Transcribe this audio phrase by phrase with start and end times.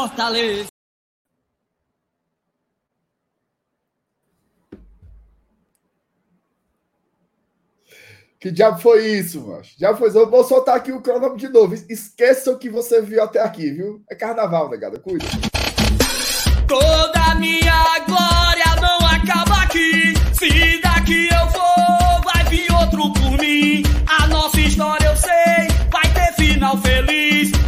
[0.00, 0.66] Fortaleza.
[8.38, 9.60] Que diabo foi isso, mano?
[9.78, 10.08] Já foi.
[10.08, 11.74] Eu vou soltar aqui o cronômetro de novo.
[11.90, 14.02] Esqueça o que você viu até aqui, viu?
[14.10, 14.98] É carnaval, negada.
[14.98, 15.26] Cuida.
[16.66, 20.14] Toda minha glória não acaba aqui.
[20.32, 23.82] Se daqui eu for, vai vir outro por mim.
[24.06, 27.59] A nossa história eu sei, vai ter final feliz.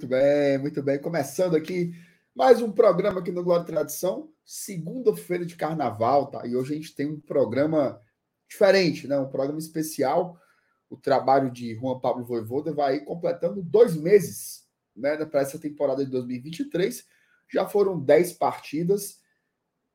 [0.00, 0.98] Muito bem, muito bem.
[0.98, 1.92] Começando aqui
[2.34, 6.46] mais um programa aqui no Glória e Tradição, segunda-feira de carnaval, tá?
[6.46, 8.00] E hoje a gente tem um programa
[8.48, 9.18] diferente, né?
[9.18, 10.40] Um programa especial.
[10.88, 15.22] O trabalho de Juan Pablo Voivoda vai completando dois meses, né?
[15.26, 17.04] Para essa temporada de 2023.
[17.52, 19.18] Já foram dez partidas.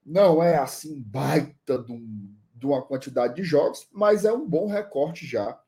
[0.05, 4.67] Não é assim baita de, um- de uma quantidade de jogos, mas é um bom
[4.67, 5.59] recorte já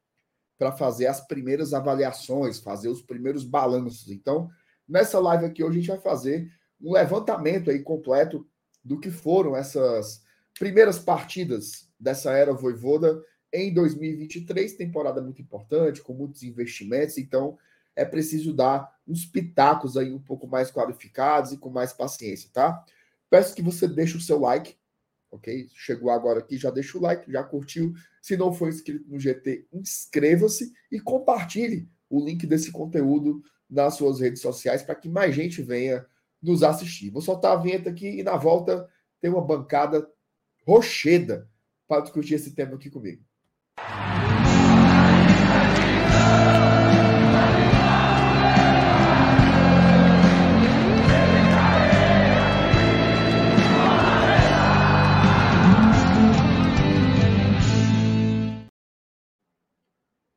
[0.57, 4.09] para fazer as primeiras avaliações, fazer os primeiros balanços.
[4.09, 4.49] Então,
[4.87, 8.47] nessa live aqui hoje a gente vai fazer um levantamento aí completo
[8.83, 10.23] do que foram essas
[10.57, 13.21] primeiras partidas dessa era Voivoda
[13.53, 17.57] em 2023, temporada muito importante, com muitos investimentos, então
[17.95, 22.83] é preciso dar uns pitacos aí um pouco mais qualificados e com mais paciência, tá?
[23.29, 24.77] Peço que você deixe o seu like,
[25.31, 25.67] ok?
[25.73, 27.93] Chegou agora aqui, já deixa o like, já curtiu.
[28.21, 34.19] Se não for inscrito no GT, inscreva-se e compartilhe o link desse conteúdo nas suas
[34.19, 36.05] redes sociais para que mais gente venha
[36.41, 37.09] nos assistir.
[37.09, 38.87] Vou soltar a vinheta aqui e na volta
[39.19, 40.07] tem uma bancada
[40.65, 41.49] rocheda
[41.87, 43.23] para discutir esse tema aqui comigo.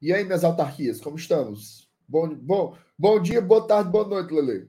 [0.02, 1.88] E aí, minhas autarquias, como estamos?
[2.08, 4.68] Bom, bom, bom dia, boa tarde, boa noite, Lele.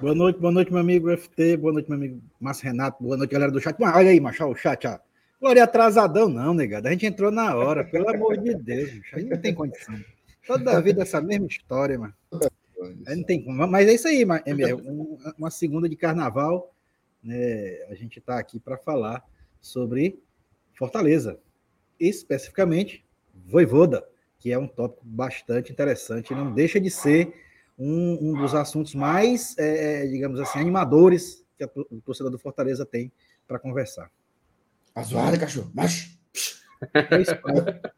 [0.00, 3.30] Boa noite, boa noite, meu amigo FT, boa noite, meu amigo Márcio Renato, boa noite,
[3.30, 3.76] galera do chat.
[3.78, 4.98] Mas olha aí, macho, o chat, ó.
[5.40, 6.88] Glória atrasadão, não, negado.
[6.88, 9.16] A gente entrou na hora, pelo amor de Deus, bicho.
[9.16, 9.98] Aí não tem condição.
[10.46, 12.14] Toda a vida essa mesma história, mano.
[13.06, 13.66] Não tem como.
[13.68, 16.74] Mas é isso aí, MR, um- uma segunda de carnaval,
[17.22, 17.84] né?
[17.88, 19.24] A gente está aqui para falar
[19.60, 20.20] sobre
[20.74, 21.38] Fortaleza,
[21.98, 23.04] especificamente
[23.46, 24.06] Voivoda,
[24.38, 27.32] que é um tópico bastante interessante, não deixa de ser
[27.78, 32.86] um, um dos assuntos mais, é, digamos assim, animadores que a o torcedor do Fortaleza
[32.86, 33.12] tem
[33.46, 34.10] para conversar.
[34.94, 36.18] Azuara, cachorro, macho.
[36.94, 37.00] É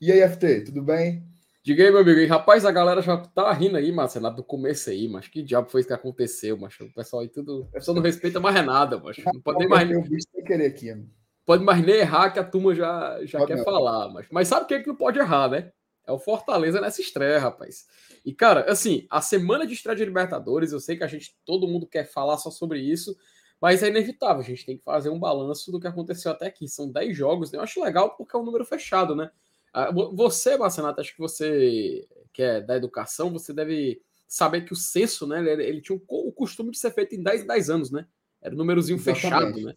[0.00, 1.24] E aí, FT, tudo bem?
[1.62, 2.18] Diga aí, meu amigo.
[2.18, 5.70] E, rapaz, a galera já tá rindo aí, Marcelo, do começo aí, mas que diabo
[5.70, 6.84] foi isso que aconteceu, macho?
[6.84, 7.62] O pessoal aí tudo.
[7.62, 9.22] O pessoal não respeita mais é nada, macho.
[9.24, 11.08] Não pode nem mais, Eu vi sem querer aqui, amigo.
[11.44, 13.64] Pode mais nem errar que a turma já, já Pode quer não.
[13.64, 15.72] falar, mas, mas sabe o que, é que não pode errar, né?
[16.06, 17.86] É o Fortaleza nessa estreia, rapaz.
[18.24, 21.68] E, cara, assim, a semana de estreia de Libertadores, eu sei que a gente, todo
[21.68, 23.16] mundo quer falar só sobre isso,
[23.60, 26.66] mas é inevitável, a gente tem que fazer um balanço do que aconteceu até aqui.
[26.66, 27.58] São 10 jogos, né?
[27.58, 29.30] Eu acho legal porque é um número fechado, né?
[29.72, 34.72] Ah, vo- Você, Marcenato, acho que você que é da educação, você deve saber que
[34.72, 35.38] o censo, né?
[35.52, 37.90] Ele, ele tinha o co- o costume de ser feito em 10 em 10 anos,
[37.92, 38.06] né?
[38.40, 39.20] Era um númerozinho Exatamente.
[39.22, 39.74] fechado, né?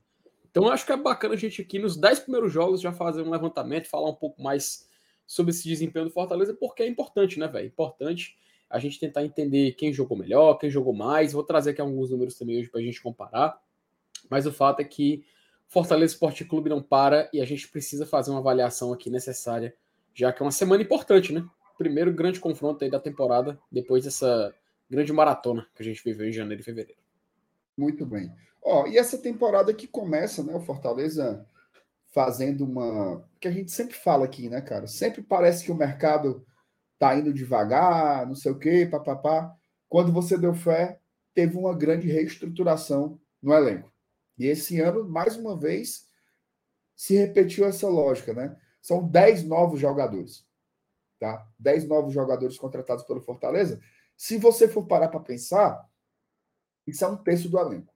[0.56, 3.30] Então acho que é bacana a gente aqui nos 10 primeiros jogos já fazer um
[3.30, 4.88] levantamento, falar um pouco mais
[5.28, 7.68] sobre esse desempenho do Fortaleza, porque é importante, né, velho?
[7.68, 8.38] Importante
[8.70, 11.34] a gente tentar entender quem jogou melhor, quem jogou mais.
[11.34, 13.62] Vou trazer aqui alguns números também hoje para a gente comparar.
[14.30, 15.26] Mas o fato é que
[15.68, 19.76] Fortaleza Esporte Clube não para e a gente precisa fazer uma avaliação aqui necessária,
[20.14, 21.46] já que é uma semana importante, né?
[21.78, 24.56] Primeiro grande confronto aí da temporada, depois dessa
[24.90, 27.02] grande maratona que a gente viveu em janeiro e fevereiro.
[27.78, 28.32] Muito bem.
[28.66, 30.56] Ó, e essa temporada que começa, né?
[30.56, 31.48] O Fortaleza
[32.12, 33.24] fazendo uma.
[33.40, 34.88] Que a gente sempre fala aqui, né, cara?
[34.88, 36.44] Sempre parece que o mercado
[36.98, 39.56] tá indo devagar, não sei o quê, papapá.
[39.88, 41.00] Quando você deu fé,
[41.36, 43.94] teve uma grande reestruturação no elenco.
[44.38, 46.08] E esse ano, mais uma vez,
[46.96, 48.58] se repetiu essa lógica, né?
[48.82, 50.44] São 10 novos jogadores.
[51.20, 51.48] Tá?
[51.60, 53.80] 10 novos jogadores contratados pelo Fortaleza.
[54.18, 55.88] Se você for parar para pensar,
[56.88, 57.95] isso é um terço do elenco.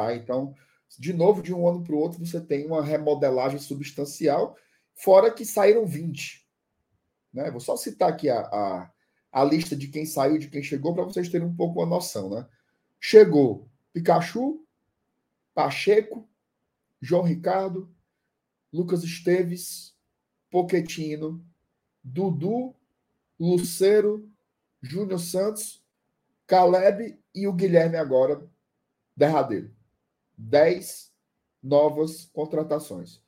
[0.00, 0.14] Tá?
[0.14, 0.54] Então,
[0.98, 4.56] de novo, de um ano para o outro, você tem uma remodelagem substancial,
[4.94, 6.48] fora que saíram 20.
[7.34, 7.50] Né?
[7.50, 8.90] Vou só citar aqui a, a,
[9.30, 12.30] a lista de quem saiu, de quem chegou, para vocês terem um pouco uma noção.
[12.30, 12.48] Né?
[12.98, 14.64] Chegou Pikachu,
[15.54, 16.26] Pacheco,
[16.98, 17.94] João Ricardo,
[18.72, 19.94] Lucas Esteves,
[20.50, 21.44] Poquetino,
[22.02, 22.74] Dudu,
[23.38, 24.26] Luceiro,
[24.80, 25.84] Júnior Santos,
[26.46, 28.48] Caleb e o Guilherme agora,
[29.14, 29.78] derradeiro.
[30.40, 31.12] 10
[31.62, 33.22] novas contratações.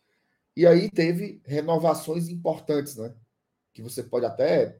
[0.56, 3.14] E aí teve renovações importantes, né?
[3.72, 4.78] Que você pode até,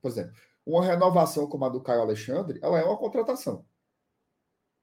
[0.00, 0.32] por exemplo,
[0.64, 3.64] uma renovação como a do Caio Alexandre, ela é uma contratação.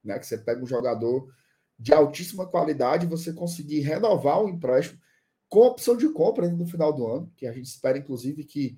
[0.04, 0.18] Né?
[0.20, 1.34] Que você pega um jogador
[1.78, 5.00] de altíssima qualidade, você conseguir renovar o empréstimo
[5.48, 8.78] com opção de compra no final do ano, que a gente espera, inclusive, que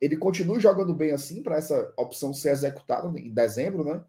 [0.00, 4.04] ele continue jogando bem assim, para essa opção ser executada em dezembro, né?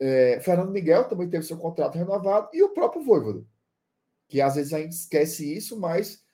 [0.00, 3.48] É, Fernando Miguel também teve seu contrato renovado e o próprio Voivodo,
[4.28, 6.24] que às vezes a gente esquece isso, mas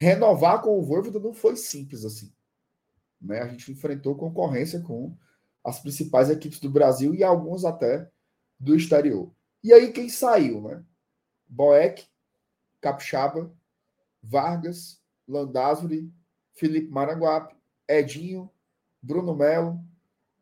[0.00, 2.32] renovar com o Voivodo não foi simples assim.
[3.20, 3.40] Né?
[3.40, 5.16] A gente enfrentou concorrência com
[5.62, 8.10] as principais equipes do Brasil e algumas até
[8.58, 9.32] do exterior.
[9.62, 10.82] E aí quem saiu, né?
[11.46, 12.06] Boeck,
[12.80, 13.52] Capixaba,
[14.22, 16.12] Vargas, Landázuri,
[16.54, 17.54] Felipe Maranguape,
[17.88, 18.50] Edinho,
[19.02, 19.80] Bruno Melo,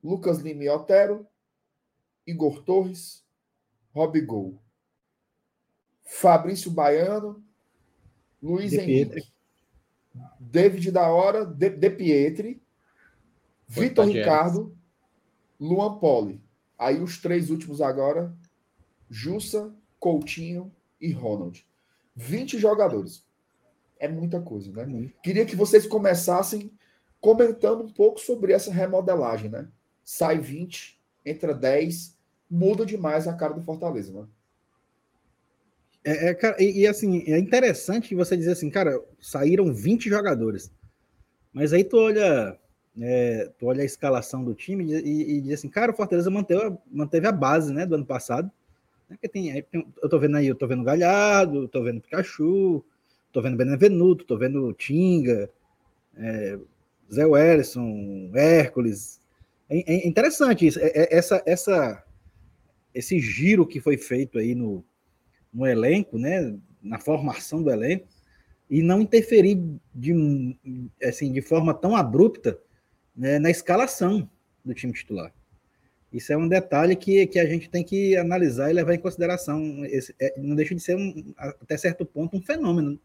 [0.02, 1.26] Lucas Lima e Otero,
[2.28, 3.24] Igor Torres,
[3.94, 4.60] Robigol,
[6.04, 7.42] Fabrício Baiano,
[8.42, 9.32] Luiz de Henrique, Pietri.
[10.38, 12.62] David da Hora, De, de Pietri,
[13.66, 14.76] Vitor Ricardo,
[15.58, 16.42] Luan Poli.
[16.78, 18.36] Aí os três últimos agora,
[19.08, 20.70] Jussa, Coutinho
[21.00, 21.66] e Ronald.
[22.14, 23.26] 20 jogadores.
[23.98, 25.10] É muita coisa, né?
[25.22, 26.70] Queria que vocês começassem
[27.20, 29.66] comentando um pouco sobre essa remodelagem, né?
[30.04, 32.17] Sai 20, entra 10,
[32.50, 34.26] muda demais a cara do Fortaleza, né?
[36.04, 40.70] É, é cara, e, e, assim, é interessante você dizer assim, cara, saíram 20 jogadores.
[41.52, 42.56] Mas aí tu olha,
[43.00, 46.76] é, tu olha a escalação do time e, e, diz assim, cara, o Fortaleza manteve,
[46.90, 48.50] manteve a base, né, do ano passado.
[49.08, 49.66] Né, que tem,
[50.02, 52.84] eu tô vendo aí, eu tô vendo Galhardo, tô vendo Pikachu,
[53.32, 55.50] tô vendo Benevenuto, tô vendo Tinga,
[56.16, 56.58] é,
[57.12, 59.20] Zé Wellison, Hércules.
[59.68, 62.04] É, é interessante isso, é, é, essa, essa,
[62.98, 64.84] esse giro que foi feito aí no,
[65.54, 68.08] no elenco, né, na formação do elenco,
[68.68, 69.56] e não interferir
[69.94, 70.58] de,
[71.00, 72.58] assim, de forma tão abrupta
[73.16, 74.28] né, na escalação
[74.64, 75.32] do time titular.
[76.12, 79.84] Isso é um detalhe que, que a gente tem que analisar e levar em consideração.
[79.84, 82.98] Esse, é, não deixa de ser, um, até certo ponto, um fenômeno.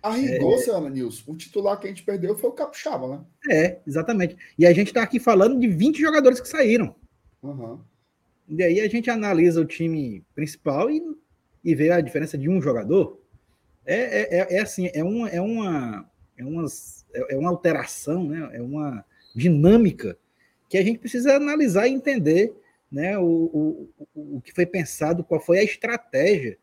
[0.00, 3.24] A rigor, é, Ana Nilson, o titular que a gente perdeu foi o Capixaba, né?
[3.50, 4.36] É, exatamente.
[4.56, 6.94] E a gente está aqui falando de 20 jogadores que saíram.
[7.42, 7.80] Uhum.
[8.48, 11.02] E aí a gente analisa o time principal e,
[11.64, 13.20] e vê a diferença de um jogador.
[13.86, 18.24] É, é, é, é assim, é uma, é, uma, é, umas, é, é uma alteração,
[18.24, 18.50] né?
[18.52, 19.04] é uma
[19.34, 20.16] dinâmica
[20.68, 22.54] que a gente precisa analisar e entender
[22.90, 26.58] né, o, o, o que foi pensado, qual foi a estratégia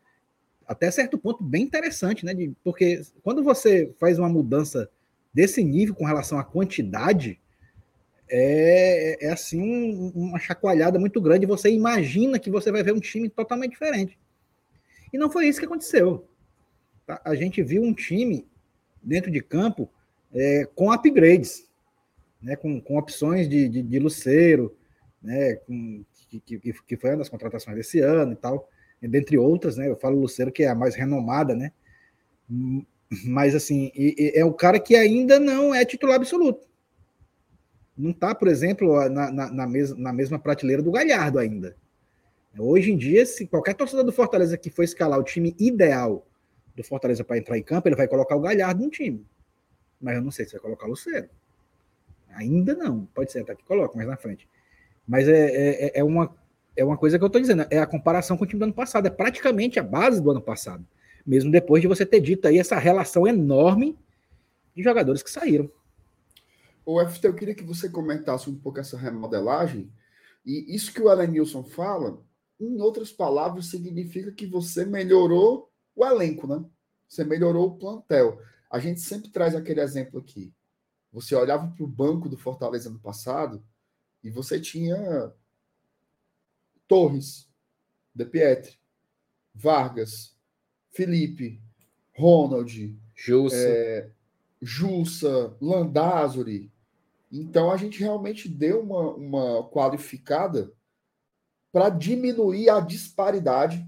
[0.66, 2.34] até certo ponto bem interessante, né?
[2.34, 4.88] De, porque quando você faz uma mudança
[5.32, 7.40] desse nível com relação à quantidade,
[8.32, 11.46] é, é assim um, uma chacoalhada muito grande.
[11.46, 14.18] Você imagina que você vai ver um time totalmente diferente.
[15.12, 16.26] E não foi isso que aconteceu.
[17.06, 17.20] Tá?
[17.24, 18.46] A gente viu um time
[19.02, 19.90] dentro de campo
[20.34, 21.68] é, com upgrades,
[22.40, 22.56] né?
[22.56, 24.74] com, com opções de, de, de Luceiro,
[25.22, 25.56] né?
[25.56, 28.68] Com, que, que, que foi uma das contratações desse ano e tal
[29.08, 29.88] dentre outras, né?
[29.88, 31.72] Eu falo Luceiro, que é a mais renomada, né?
[33.24, 36.66] Mas, assim, é o cara que ainda não é titular absoluto.
[37.96, 41.76] Não está, por exemplo, na, na, na, mes na mesma prateleira do Galhardo ainda.
[42.58, 46.26] Hoje em dia, se qualquer torcedor do Fortaleza que for escalar o time ideal
[46.74, 49.26] do Fortaleza para entrar em campo, ele vai colocar o Galhardo no time.
[50.00, 51.28] Mas eu não sei se vai colocar o Luceiro.
[52.34, 53.06] Ainda não.
[53.14, 54.48] Pode ser até que coloque mais na frente.
[55.06, 56.34] Mas é, é, é uma
[56.76, 58.72] é uma coisa que eu estou dizendo, é a comparação com o time do ano
[58.72, 60.86] passado, é praticamente a base do ano passado,
[61.26, 63.96] mesmo depois de você ter dito aí essa relação enorme
[64.74, 65.70] de jogadores que saíram.
[66.84, 69.92] O FT, eu queria que você comentasse um pouco essa remodelagem,
[70.44, 72.22] e isso que o Elenilson fala,
[72.58, 76.64] em outras palavras, significa que você melhorou o elenco, né?
[77.08, 78.40] Você melhorou o plantel.
[78.70, 80.52] A gente sempre traz aquele exemplo aqui.
[81.12, 83.62] Você olhava para o banco do Fortaleza no passado
[84.24, 85.32] e você tinha
[86.88, 87.48] Torres,
[88.14, 88.78] De Pietri,
[89.54, 90.34] Vargas,
[90.90, 91.60] Felipe,
[92.16, 94.10] Ronald, Jussa, é,
[94.62, 96.72] Jussa, Landázuri.
[97.30, 100.72] Então a gente realmente deu uma, uma qualificada
[101.72, 103.84] para diminuir a disparidade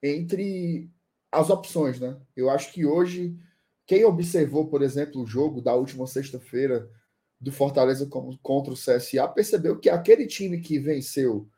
[0.00, 0.88] entre
[1.32, 2.16] as opções, né?
[2.36, 3.36] Eu acho que hoje,
[3.84, 6.88] quem observou, por exemplo, o jogo da última sexta-feira
[7.40, 8.08] do Fortaleza
[8.42, 11.48] contra o CSA, percebeu que aquele time que venceu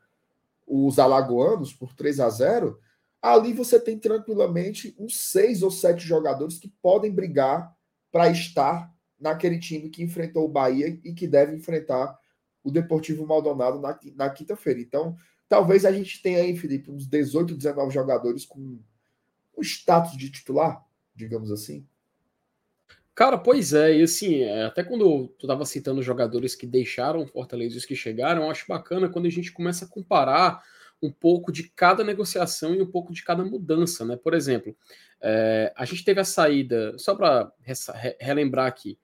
[0.65, 2.79] os alagoanos por 3 a 0
[3.21, 7.75] ali você tem tranquilamente uns seis ou sete jogadores que podem brigar
[8.11, 12.17] para estar naquele time que enfrentou o Bahia e que deve enfrentar
[12.63, 14.79] o Deportivo Maldonado na, na quinta-feira.
[14.79, 15.15] Então,
[15.47, 18.79] talvez a gente tenha aí, Felipe, uns 18, 19 jogadores com
[19.55, 20.83] o status de titular,
[21.15, 21.85] digamos assim.
[23.13, 27.75] Cara, pois é, e assim, é, até quando tu estava citando jogadores que deixaram Fortaleza
[27.75, 30.63] e os que chegaram, acho bacana quando a gente começa a comparar
[31.01, 34.17] um pouco de cada negociação e um pouco de cada mudança, né?
[34.17, 34.75] Por exemplo,
[35.21, 37.51] é, a gente teve a saída, só para
[38.19, 38.97] relembrar aqui,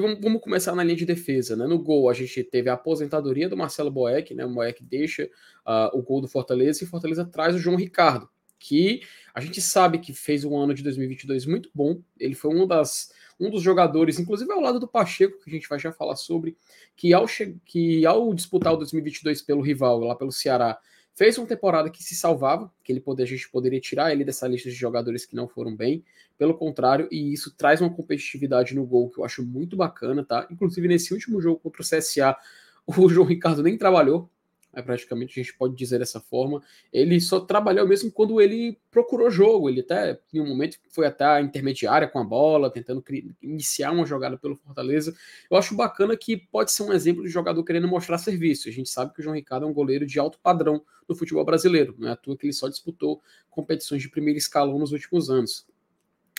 [0.00, 1.66] vamos começar na linha de defesa, né?
[1.66, 4.44] No gol, a gente teve a aposentadoria do Marcelo Boeck, né?
[4.44, 5.24] O Boeck deixa
[5.66, 9.02] uh, o gol do Fortaleza e Fortaleza traz o João Ricardo, que
[9.34, 12.00] a gente sabe que fez um ano de 2022 muito bom.
[12.18, 13.10] Ele foi um das
[13.40, 16.56] um dos jogadores, inclusive ao lado do Pacheco, que a gente vai já falar sobre,
[16.94, 17.26] que ao,
[17.64, 20.78] que ao disputar o 2022 pelo rival, lá pelo Ceará,
[21.14, 24.48] Fez uma temporada que se salvava, que ele poder, a gente poderia tirar ele dessa
[24.48, 26.02] lista de jogadores que não foram bem.
[26.38, 30.46] Pelo contrário, e isso traz uma competitividade no gol que eu acho muito bacana, tá?
[30.50, 32.36] Inclusive nesse último jogo contra o CSA,
[32.86, 34.30] o João Ricardo nem trabalhou,
[34.74, 36.62] é, praticamente a gente pode dizer dessa forma.
[36.92, 39.68] Ele só trabalhou mesmo quando ele procurou jogo.
[39.68, 43.04] Ele até, em um momento, foi até a intermediária com a bola, tentando
[43.42, 45.14] iniciar uma jogada pelo Fortaleza.
[45.50, 48.68] Eu acho bacana que pode ser um exemplo de jogador querendo mostrar serviço.
[48.68, 51.44] A gente sabe que o João Ricardo é um goleiro de alto padrão no futebol
[51.44, 51.94] brasileiro.
[51.98, 55.66] Não é à toa que ele só disputou competições de primeiro escalão nos últimos anos.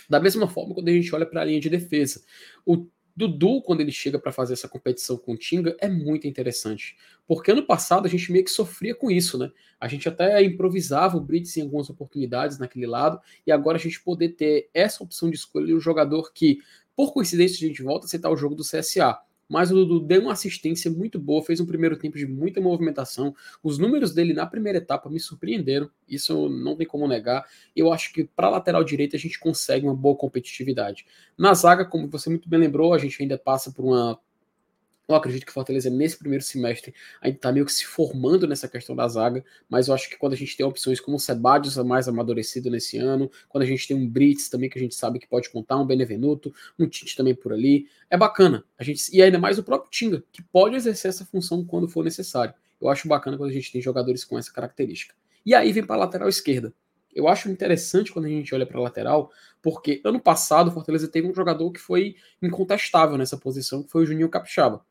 [0.10, 2.24] Da mesma forma, quando a gente olha para a linha de defesa,
[2.66, 6.98] o Dudu, quando ele chega para fazer essa competição com o Tinga, é muito interessante.
[7.27, 9.51] Porque ano passado a gente meio que sofria com isso, né?
[9.79, 14.01] A gente até improvisava o Brits em algumas oportunidades naquele lado, e agora a gente
[14.01, 16.58] poder ter essa opção de escolher um jogador que,
[16.96, 20.21] por coincidência, a gente volta a citar o jogo do CSA mas o Dudu deu
[20.21, 23.35] uma assistência muito boa, fez um primeiro tempo de muita movimentação.
[23.62, 27.45] Os números dele na primeira etapa me surpreenderam, isso não tem como negar.
[27.75, 31.05] Eu acho que para lateral direita a gente consegue uma boa competitividade.
[31.38, 34.19] Na zaga, como você muito bem lembrou, a gente ainda passa por uma
[35.07, 38.67] eu acredito que o Fortaleza, nesse primeiro semestre, ainda está meio que se formando nessa
[38.67, 41.75] questão da zaga, mas eu acho que quando a gente tem opções como o Sebadios
[41.77, 45.19] mais amadurecido nesse ano, quando a gente tem um Brits também que a gente sabe
[45.19, 48.63] que pode contar, um Benevenuto, um Tite também por ali, é bacana.
[48.77, 52.03] A gente, e ainda mais o próprio Tinga, que pode exercer essa função quando for
[52.03, 52.53] necessário.
[52.79, 55.13] Eu acho bacana quando a gente tem jogadores com essa característica.
[55.45, 56.74] E aí vem para a lateral esquerda.
[57.13, 59.31] Eu acho interessante quando a gente olha para a lateral,
[59.62, 64.03] porque ano passado o Fortaleza teve um jogador que foi incontestável nessa posição, que foi
[64.03, 64.83] o Juninho Capixaba.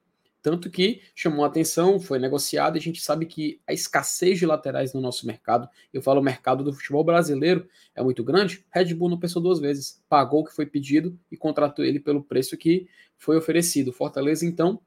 [0.43, 4.93] Tanto que chamou atenção, foi negociado, e a gente sabe que a escassez de laterais
[4.93, 8.67] no nosso mercado, eu falo o mercado do futebol brasileiro, é muito grande.
[8.75, 12.25] Red Bull não pensou duas vezes, pagou o que foi pedido e contratou ele pelo
[12.25, 13.93] preço que foi oferecido.
[13.93, 14.81] Fortaleza, então,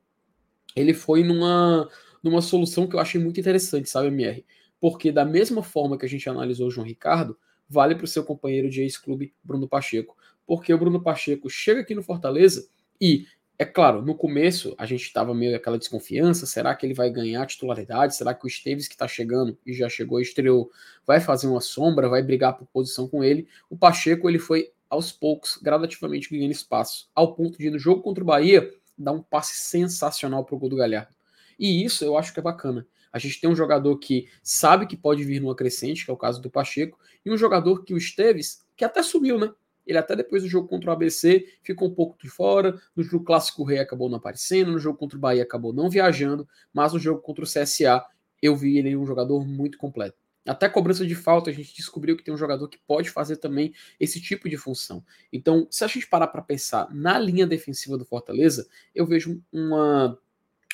[0.76, 1.90] ele foi numa,
[2.22, 4.46] numa solução que eu achei muito interessante, sabe, MR?
[4.78, 8.26] Porque da mesma forma que a gente analisou o João Ricardo, vale para o seu
[8.26, 10.18] companheiro de ex-clube, Bruno Pacheco.
[10.46, 12.68] Porque o Bruno Pacheco chega aqui no Fortaleza
[13.00, 13.26] e
[13.58, 17.46] é claro, no começo a gente estava meio aquela desconfiança: será que ele vai ganhar
[17.46, 18.16] titularidade?
[18.16, 20.70] Será que o Esteves, que está chegando e já chegou estreou,
[21.06, 23.48] vai fazer uma sombra, vai brigar por posição com ele?
[23.70, 28.24] O Pacheco ele foi aos poucos, gradativamente ganhando espaço, ao ponto de no jogo contra
[28.24, 31.14] o Bahia dar um passe sensacional para o gol do Galhardo.
[31.58, 32.86] E isso eu acho que é bacana.
[33.12, 36.18] A gente tem um jogador que sabe que pode vir numa crescente, que é o
[36.18, 39.54] caso do Pacheco, e um jogador que o Esteves, que até subiu, né?
[39.86, 42.80] Ele até depois do jogo contra o ABC ficou um pouco de fora.
[42.96, 46.48] No jogo clássico Rei acabou não aparecendo, no jogo contra o Bahia acabou não viajando,
[46.74, 48.04] mas no jogo contra o CSA
[48.42, 50.18] eu vi ele um jogador muito completo.
[50.48, 53.74] Até cobrança de falta, a gente descobriu que tem um jogador que pode fazer também
[54.00, 55.04] esse tipo de função.
[55.34, 60.16] Então, se a gente parar para pensar na linha defensiva do Fortaleza, eu vejo uma,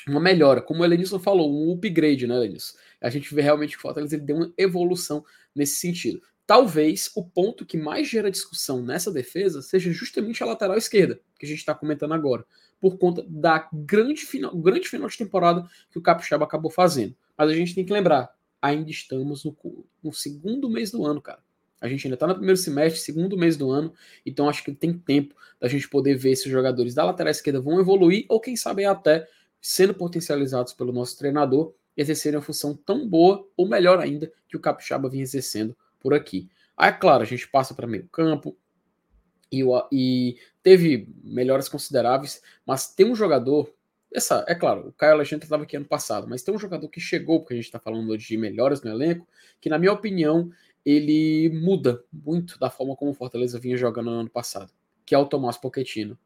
[0.06, 0.60] uma melhora.
[0.60, 2.76] Como o Elenilson falou, um upgrade, né, Elenilson?
[3.00, 6.20] A gente vê realmente que o Fortaleza ele deu uma evolução nesse sentido
[6.52, 11.46] talvez o ponto que mais gera discussão nessa defesa seja justamente a lateral esquerda, que
[11.46, 12.44] a gente está comentando agora,
[12.78, 17.16] por conta da grande final, grande final de temporada que o Capixaba acabou fazendo.
[17.38, 19.56] Mas a gente tem que lembrar, ainda estamos no,
[20.04, 21.38] no segundo mês do ano, cara.
[21.80, 23.90] A gente ainda está no primeiro semestre, segundo mês do ano,
[24.26, 27.62] então acho que tem tempo da gente poder ver se os jogadores da lateral esquerda
[27.62, 29.26] vão evoluir ou quem sabe até
[29.58, 34.60] sendo potencializados pelo nosso treinador exercerem uma função tão boa ou melhor ainda que o
[34.60, 36.48] Capixaba vinha exercendo por aqui.
[36.76, 38.56] Aí, claro, a gente passa para meio campo.
[39.50, 43.72] e, e teve melhoras consideráveis, mas tem um jogador
[44.14, 47.00] essa, é claro, o Caio Alexandre estava aqui ano passado, mas tem um jogador que
[47.00, 49.26] chegou, porque a gente está falando de melhores no elenco,
[49.60, 50.50] que na minha opinião
[50.84, 54.72] ele muda muito da forma como o Fortaleza vinha jogando no ano passado,
[55.06, 56.18] que é o Tomás Pochettino.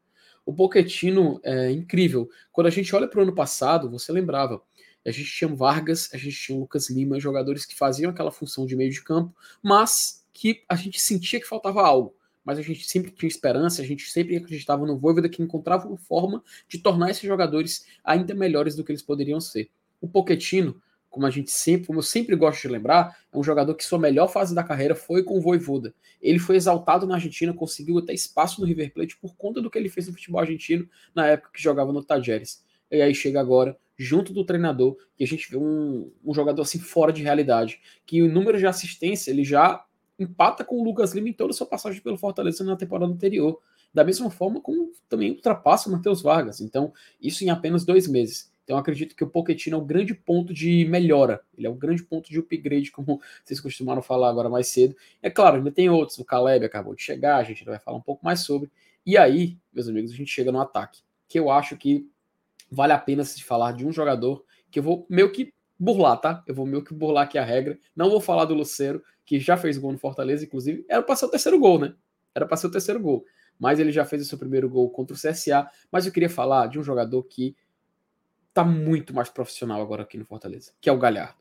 [0.45, 2.29] O Pochettino é incrível.
[2.51, 4.61] Quando a gente olha para o ano passado, você lembrava,
[5.09, 8.75] a gente tinha Vargas, a gente tinha Lucas Lima, jogadores que faziam aquela função de
[8.75, 13.11] meio de campo, mas que a gente sentia que faltava algo mas a gente sempre
[13.11, 17.23] tinha esperança, a gente sempre acreditava no Voivoda que encontrava uma forma de tornar esses
[17.23, 19.69] jogadores ainda melhores do que eles poderiam ser.
[19.99, 23.75] O Pochettino, como a gente sempre, como eu sempre gosto de lembrar, é um jogador
[23.75, 25.93] que sua melhor fase da carreira foi com o Voivoda.
[26.21, 29.77] Ele foi exaltado na Argentina, conseguiu até espaço no River Plate por conta do que
[29.77, 32.63] ele fez no futebol argentino na época que jogava no Tajeres.
[32.89, 36.79] E aí chega agora, junto do treinador, que a gente vê um, um jogador assim
[36.79, 39.83] fora de realidade, que o número de assistência ele já
[40.19, 43.59] empata com o Lucas Lima em toda a sua passagem pelo Fortaleza na temporada anterior.
[43.93, 46.61] Da mesma forma como também ultrapassa o Matheus Vargas.
[46.61, 48.51] Então, isso em apenas dois meses.
[48.63, 51.41] Então, acredito que o Pochettino é um grande ponto de melhora.
[51.57, 54.93] Ele é um grande ponto de upgrade, como vocês costumaram falar agora mais cedo.
[55.21, 56.17] É claro, ainda tem outros.
[56.17, 58.69] O Caleb acabou de chegar, a gente vai falar um pouco mais sobre.
[59.05, 60.99] E aí, meus amigos, a gente chega no ataque.
[61.29, 62.09] Que eu acho que
[62.69, 66.43] vale a pena se falar de um jogador que eu vou meio que burlar, tá?
[66.47, 67.77] Eu vou meio que burlar aqui a regra.
[67.95, 70.85] Não vou falar do Lucero, que já fez gol no Fortaleza, inclusive.
[70.89, 71.93] Era para ser o terceiro gol, né?
[72.33, 73.25] Era para ser o terceiro gol.
[73.59, 75.69] Mas ele já fez o seu primeiro gol contra o CSA.
[75.91, 77.55] Mas eu queria falar de um jogador que
[78.53, 81.37] tá muito mais profissional agora aqui no Fortaleza, que é o Galhardo.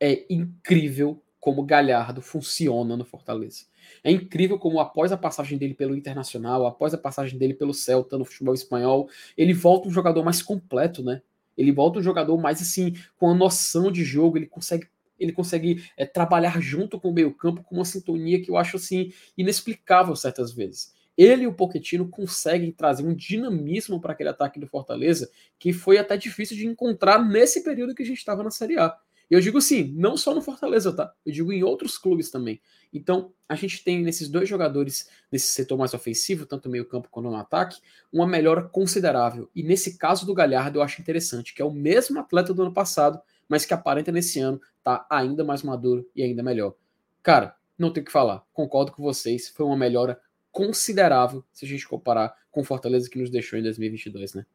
[0.00, 3.64] É incrível como Galhardo funciona no Fortaleza.
[4.02, 8.18] É incrível como após a passagem dele pelo Internacional, após a passagem dele pelo Celta
[8.18, 11.22] no futebol espanhol, ele volta um jogador mais completo, né?
[11.56, 14.86] Ele volta um jogador mais assim, com a noção de jogo, ele consegue
[15.18, 19.12] ele consegue é, trabalhar junto com o meio-campo com uma sintonia que eu acho assim
[19.36, 20.94] inexplicável certas vezes.
[21.16, 25.98] Ele e o Pochettino conseguem trazer um dinamismo para aquele ataque do Fortaleza que foi
[25.98, 28.96] até difícil de encontrar nesse período que a gente estava na Série A.
[29.30, 31.12] E eu digo assim, não só no Fortaleza, tá?
[31.24, 32.60] Eu digo em outros clubes também.
[32.92, 37.36] Então, a gente tem nesses dois jogadores, nesse setor mais ofensivo, tanto meio-campo quanto no
[37.36, 37.78] ataque,
[38.10, 39.50] uma melhora considerável.
[39.54, 42.72] E nesse caso do Galhardo, eu acho interessante, que é o mesmo atleta do ano
[42.72, 46.74] passado, mas que aparenta nesse ano tá ainda mais maduro e ainda melhor.
[47.22, 48.44] Cara, não tem o que falar.
[48.52, 50.18] Concordo com vocês, foi uma melhora
[50.50, 54.46] considerável se a gente comparar com o Fortaleza que nos deixou em 2022, né?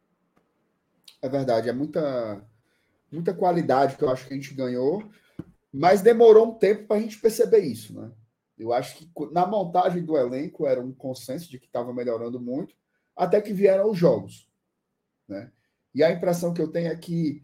[1.21, 2.43] É verdade, é muita
[3.13, 5.03] muita qualidade que eu acho que a gente ganhou,
[5.71, 8.11] mas demorou um tempo para a gente perceber isso, né?
[8.57, 12.75] Eu acho que na montagem do elenco era um consenso de que estava melhorando muito,
[13.15, 14.47] até que vieram os jogos,
[15.27, 15.51] né?
[15.93, 17.43] E a impressão que eu tenho é que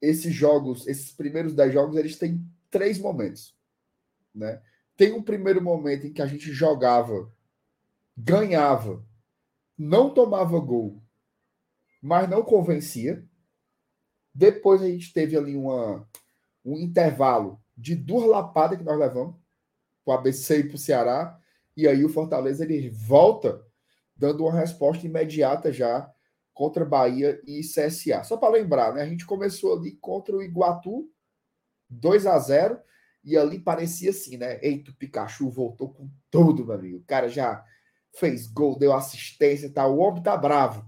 [0.00, 3.54] esses jogos, esses primeiros dez jogos, eles têm três momentos,
[4.34, 4.60] né?
[4.96, 7.30] Tem um primeiro momento em que a gente jogava,
[8.16, 9.04] ganhava,
[9.76, 11.02] não tomava gol,
[12.00, 13.24] mas não convencia,
[14.36, 16.06] depois a gente teve ali uma,
[16.62, 19.34] um intervalo de duas lapadas que nós levamos,
[20.04, 21.40] para o ABC e para o Ceará,
[21.74, 23.64] e aí o Fortaleza ele volta
[24.14, 26.10] dando uma resposta imediata já
[26.52, 28.24] contra Bahia e CSA.
[28.24, 29.02] Só para lembrar, né?
[29.02, 31.10] A gente começou ali contra o Iguatu,
[31.88, 32.78] 2 a 0
[33.24, 34.58] e ali parecia assim, né?
[34.62, 36.98] Eita, o Pikachu voltou com tudo, meu amigo.
[36.98, 37.64] O cara já
[38.14, 39.86] fez gol, deu assistência, tá?
[39.86, 40.86] O homem tá bravo.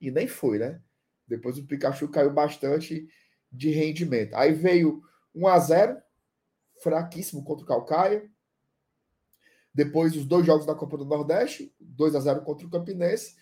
[0.00, 0.80] E nem foi, né?
[1.26, 3.08] Depois o Pikachu caiu bastante
[3.50, 4.34] de rendimento.
[4.34, 5.02] Aí veio
[5.34, 6.02] 1 a 0
[6.82, 8.30] fraquíssimo contra o Calcaia.
[9.72, 13.36] Depois os dois jogos da Copa do Nordeste, 2 a 0 contra o Campinense.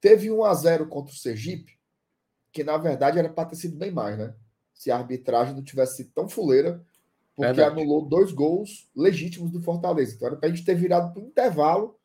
[0.00, 1.78] Teve 1 a 0 contra o Sergipe,
[2.52, 4.34] que na verdade era para ter sido bem mais, né?
[4.74, 6.84] Se a arbitragem não tivesse sido tão fuleira,
[7.34, 7.80] porque verdade.
[7.80, 10.14] anulou dois gols legítimos do Fortaleza.
[10.14, 11.98] Então era para a gente ter virado para o intervalo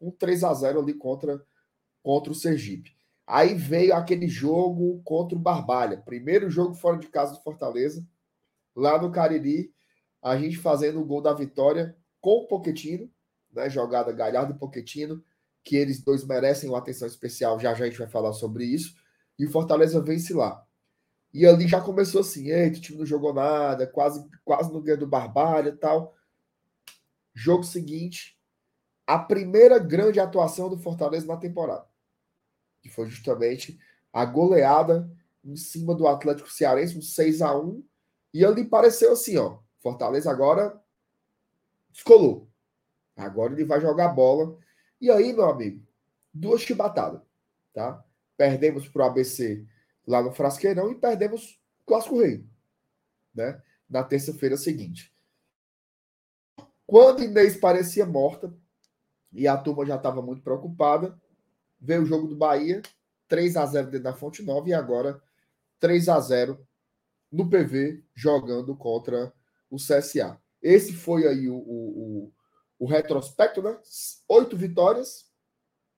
[0.00, 1.42] um 3 a 0 ali contra,
[2.02, 2.93] contra o Sergipe.
[3.26, 8.06] Aí veio aquele jogo contra o Barbalha, primeiro jogo fora de casa do Fortaleza,
[8.76, 9.72] lá no Cariri,
[10.22, 13.10] a gente fazendo o gol da vitória com o Poquetino,
[13.52, 15.24] né, jogada Galhardo e Poquetino,
[15.62, 18.94] que eles dois merecem uma atenção especial, já já a gente vai falar sobre isso,
[19.38, 20.62] e o Fortaleza vence lá.
[21.32, 24.98] E ali já começou assim, eita, o time não jogou nada, quase, quase no ganho
[24.98, 26.14] do Barbalha e tal.
[27.34, 28.38] Jogo seguinte,
[29.06, 31.86] a primeira grande atuação do Fortaleza na temporada
[32.84, 33.80] que foi justamente
[34.12, 35.10] a goleada
[35.42, 37.82] em cima do Atlético Cearense, um 6 a 1
[38.34, 39.58] E ali pareceu assim, ó.
[39.80, 40.78] Fortaleza agora
[41.90, 42.46] descolou.
[43.16, 44.58] Agora ele vai jogar bola.
[45.00, 45.82] E aí, meu amigo,
[46.32, 47.22] duas chibatadas,
[47.72, 48.04] tá?
[48.36, 49.66] Perdemos para o ABC
[50.06, 52.46] lá no Frasqueirão e perdemos o Clássico Rei,
[53.34, 53.62] né?
[53.88, 55.10] Na terça-feira seguinte.
[56.86, 58.52] Quando Inês parecia morta,
[59.32, 61.18] e a turma já estava muito preocupada.
[61.84, 62.80] Veio o jogo do Bahia,
[63.28, 65.22] 3 a 0 dentro da Fonte Nova e agora
[65.78, 66.66] 3 a 0
[67.30, 69.30] no PV jogando contra
[69.70, 70.40] o CSA.
[70.62, 72.32] Esse foi aí o, o, o,
[72.78, 73.78] o retrospecto, né?
[74.28, 75.30] Oito vitórias,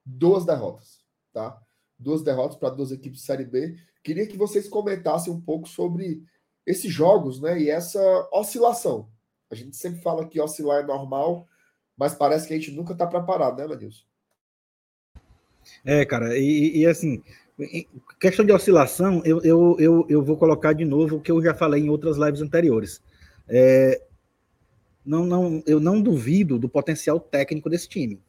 [0.05, 1.57] duas derrotas, tá?
[1.97, 3.77] Duas derrotas para duas equipes de Série B.
[4.03, 6.25] Queria que vocês comentassem um pouco sobre
[6.67, 7.61] esses jogos, né?
[7.61, 8.01] E essa
[8.33, 9.09] oscilação.
[9.49, 11.47] A gente sempre fala que oscilar é normal,
[11.97, 14.06] mas parece que a gente nunca está preparado, né, Manilson?
[15.85, 17.23] É, cara, e, e, assim,
[18.21, 21.55] questão de oscilação, eu, eu, eu, eu vou colocar de novo o que eu já
[21.55, 23.03] falei em outras lives anteriores.
[23.49, 24.03] É,
[25.05, 28.21] não, não, eu não duvido do potencial técnico desse time,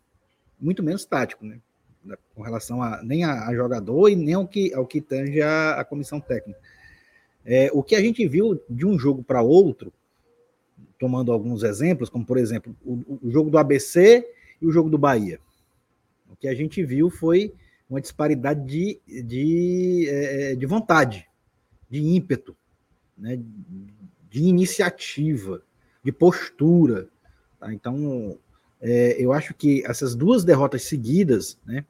[0.59, 1.59] muito menos tático, né?
[2.33, 5.81] Com relação a nem a, a jogador e nem ao que, ao que tange a,
[5.81, 6.59] a comissão técnica.
[7.43, 9.91] É, o que a gente viu de um jogo para outro,
[10.99, 14.25] tomando alguns exemplos, como por exemplo o, o jogo do ABC
[14.61, 15.39] e o jogo do Bahia.
[16.29, 17.53] O que a gente viu foi
[17.89, 21.27] uma disparidade de, de, é, de vontade,
[21.89, 22.55] de ímpeto,
[23.17, 23.39] né,
[24.29, 25.61] de iniciativa,
[26.03, 27.07] de postura.
[27.59, 27.73] Tá?
[27.73, 28.37] Então,
[28.81, 31.85] é, eu acho que essas duas derrotas seguidas, né,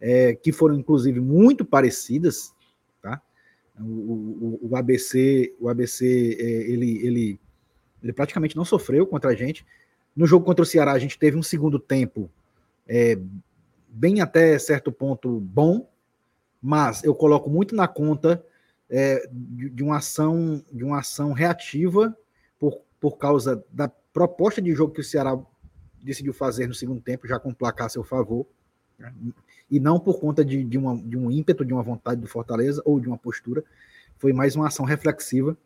[0.00, 2.54] é, que foram inclusive muito parecidas,
[3.02, 3.20] tá?
[3.78, 7.40] O, o, o ABC, o ABC, é, ele, ele,
[8.02, 9.66] ele praticamente não sofreu contra a gente.
[10.16, 12.30] No jogo contra o Ceará, a gente teve um segundo tempo
[12.88, 13.18] é,
[13.90, 15.88] bem até certo ponto bom,
[16.62, 18.44] mas eu coloco muito na conta
[18.88, 22.16] é, de, de, uma ação de uma ação reativa
[22.58, 25.38] por, por causa da proposta de jogo que o Ceará
[26.02, 28.46] decidiu fazer no segundo tempo, já com placar a seu favor,
[28.98, 29.12] né?
[29.70, 32.82] e não por conta de, de, uma, de um ímpeto, de uma vontade do Fortaleza
[32.84, 33.62] ou de uma postura,
[34.18, 35.56] foi mais uma ação reflexiva.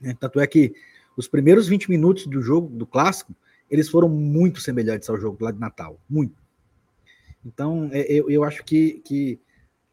[0.00, 0.14] Né?
[0.18, 0.74] Tanto é que
[1.16, 3.34] os primeiros 20 minutos do jogo, do clássico,
[3.70, 6.43] eles foram muito semelhantes ao jogo lá de Natal, muito.
[7.44, 9.38] Então, é, eu, eu acho que, que,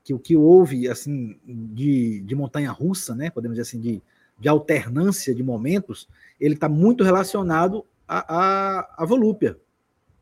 [0.03, 4.01] que o que houve, assim, de, de montanha-russa, né, podemos dizer assim, de,
[4.39, 6.07] de alternância de momentos,
[6.39, 9.57] ele está muito relacionado à, à volúpia,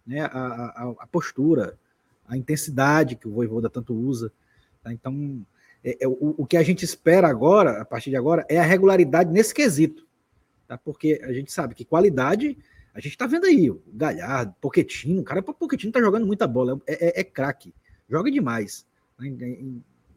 [0.05, 1.77] né, à, à, postura,
[2.27, 4.31] à intensidade que o Voivoda tanto usa.
[4.83, 4.91] Tá?
[4.91, 5.45] Então,
[5.83, 8.63] é, é, o, o que a gente espera agora, a partir de agora, é a
[8.63, 10.05] regularidade nesse quesito.
[10.67, 10.77] Tá?
[10.77, 12.57] Porque a gente sabe que qualidade
[12.99, 16.79] a gente tá vendo aí, o Galhardo, Poquetino, cara, o Poquetino tá jogando muita bola,
[16.85, 17.73] é, é, é craque,
[18.09, 18.85] joga demais.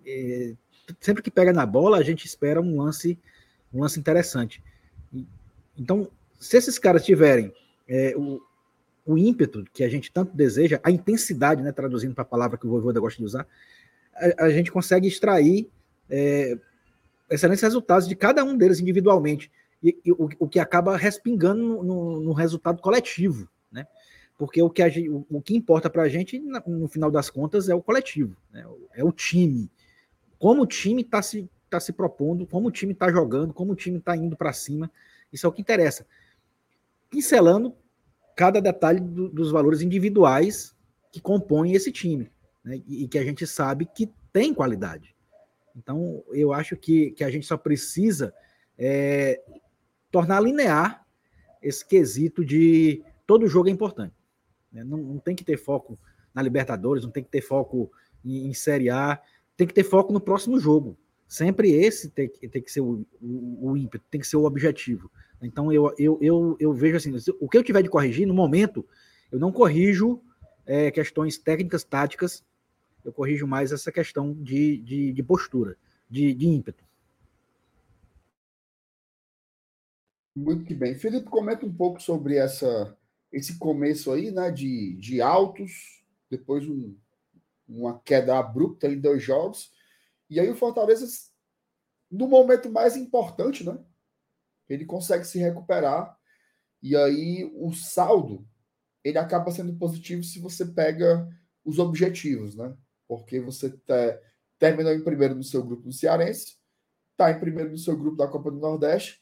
[0.05, 0.55] É,
[1.01, 3.17] sempre que pega na bola, a gente espera um lance,
[3.73, 4.61] um lance interessante.
[5.79, 7.53] Então, se esses caras tiverem
[7.89, 8.43] é, o,
[9.07, 12.67] o ímpeto que a gente tanto deseja, a intensidade, né, traduzindo para a palavra que
[12.67, 13.47] o Voivoda gosta de usar,
[14.13, 15.71] a, a gente consegue extrair
[16.11, 16.59] é,
[17.31, 21.83] excelentes resultados de cada um deles individualmente e, e o, o, que acaba respingando no,
[21.83, 23.87] no, no, resultado coletivo, né?
[24.39, 27.69] Porque o que, a, o, o que importa para a gente, no final das contas,
[27.69, 28.65] é o coletivo, né?
[28.95, 29.71] é o time.
[30.39, 33.77] Como o time está se, tá se propondo, como o time está jogando, como o
[33.77, 34.91] time está indo para cima,
[35.33, 36.07] isso é o que interessa.
[37.11, 37.75] Pincelando
[38.35, 40.75] cada detalhe do, dos valores individuais
[41.11, 42.31] que compõem esse time,
[42.65, 42.81] né?
[42.87, 45.15] e, e que a gente sabe que tem qualidade.
[45.77, 48.35] Então, eu acho que, que a gente só precisa
[48.79, 49.41] é,
[50.13, 51.05] tornar linear
[51.61, 54.15] esse quesito de todo jogo é importante.
[54.71, 54.85] Né?
[54.85, 55.99] Não, não, tem que ter foco
[56.35, 57.91] na Libertadores, não tem que ter foco
[58.25, 59.21] em, em Série A,
[59.57, 60.97] tem que ter foco no próximo jogo.
[61.27, 65.11] Sempre esse tem, tem que ser o, o, o, ímpeto, tem que ser o objetivo.
[65.41, 68.87] Então eu, eu, eu, eu vejo assim, o que eu tiver de corrigir, no momento,
[69.31, 70.21] eu não corrijo
[70.67, 72.45] é, questões técnicas, táticas,
[73.05, 75.77] eu corrijo mais essa questão de, de, de postura,
[76.09, 76.85] de, de ímpeto.
[80.35, 80.95] Muito que bem.
[80.95, 82.97] Felipe, comenta um pouco sobre essa,
[83.31, 86.97] esse começo aí, né, de, de altos, depois um,
[87.69, 89.71] uma queda abrupta em dois jogos,
[90.31, 91.07] e aí o Fortaleza,
[92.11, 93.79] no momento mais importante, né,
[94.69, 96.19] ele consegue se recuperar,
[96.83, 98.47] e aí o saldo,
[99.05, 101.29] ele acaba sendo positivo se você pega
[101.63, 102.75] os objetivos, né,
[103.07, 104.19] porque você te,
[104.59, 106.57] terminou em primeiro no seu grupo do Cearense,
[107.11, 109.22] está em primeiro no seu grupo da Copa do Nordeste,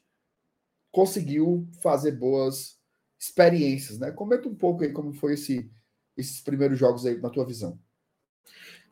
[0.90, 2.79] conseguiu fazer boas
[3.18, 4.11] experiências, né?
[4.11, 5.70] Comenta um pouco aí como foi esse,
[6.16, 7.79] esses primeiros jogos aí na tua visão.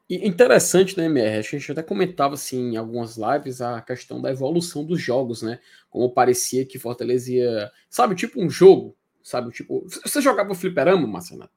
[0.08, 1.38] E interessante, né, MR?
[1.38, 5.61] A gente até comentava assim em algumas lives a questão da evolução dos jogos, né?
[5.90, 7.70] Como parecia que Fortaleza ia.
[7.90, 9.50] Sabe, tipo um jogo, sabe?
[9.50, 9.87] Tipo.
[9.87, 11.48] Você jogava fliperama, Marcelo?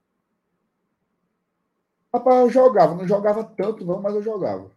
[2.13, 4.69] Rapaz, eu jogava, não jogava tanto, não, mas eu jogava.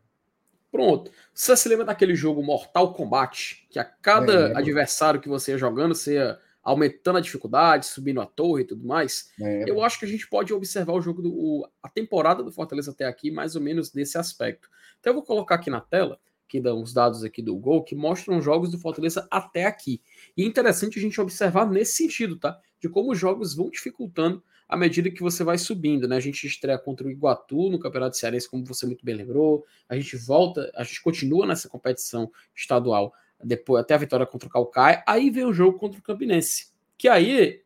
[0.75, 1.09] Pronto.
[1.33, 3.65] Você se lembra daquele jogo Mortal Kombat?
[3.71, 8.21] Que a cada é, adversário que você ia jogando, você ia aumentando a dificuldade, subindo
[8.21, 9.31] a torre e tudo mais.
[9.41, 9.71] É.
[9.71, 12.91] Eu acho que a gente pode observar o jogo do o, a temporada do Fortaleza
[12.91, 14.69] até aqui, mais ou menos nesse aspecto.
[14.99, 17.95] Então eu vou colocar aqui na tela que dão os dados aqui do gol, que
[17.95, 20.03] mostram os jogos do Fortaleza até aqui.
[20.37, 22.59] E é interessante a gente observar nesse sentido, tá?
[22.81, 26.16] De como os jogos vão dificultando à medida que você vai subindo, né?
[26.16, 29.64] A gente estreia contra o Iguatu no Campeonato Cearense, como você muito bem lembrou.
[29.88, 34.50] A gente volta, a gente continua nessa competição estadual depois até a vitória contra o
[34.50, 35.03] Calcaia.
[35.07, 37.61] Aí vem o jogo contra o Campinense, que aí,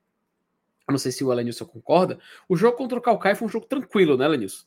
[0.86, 3.66] eu não sei se o Elenilson concorda, o jogo contra o Calcaia foi um jogo
[3.66, 4.66] tranquilo, né, Elenilson?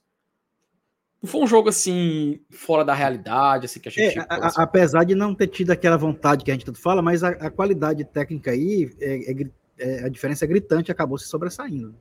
[1.21, 4.17] Não foi um jogo assim, fora da realidade, assim, que a gente.
[4.17, 6.99] É, a, a, apesar de não ter tido aquela vontade que a gente tanto fala,
[6.99, 11.27] mas a, a qualidade técnica aí, é, é, é, a diferença é gritante acabou se
[11.27, 11.95] sobressaindo.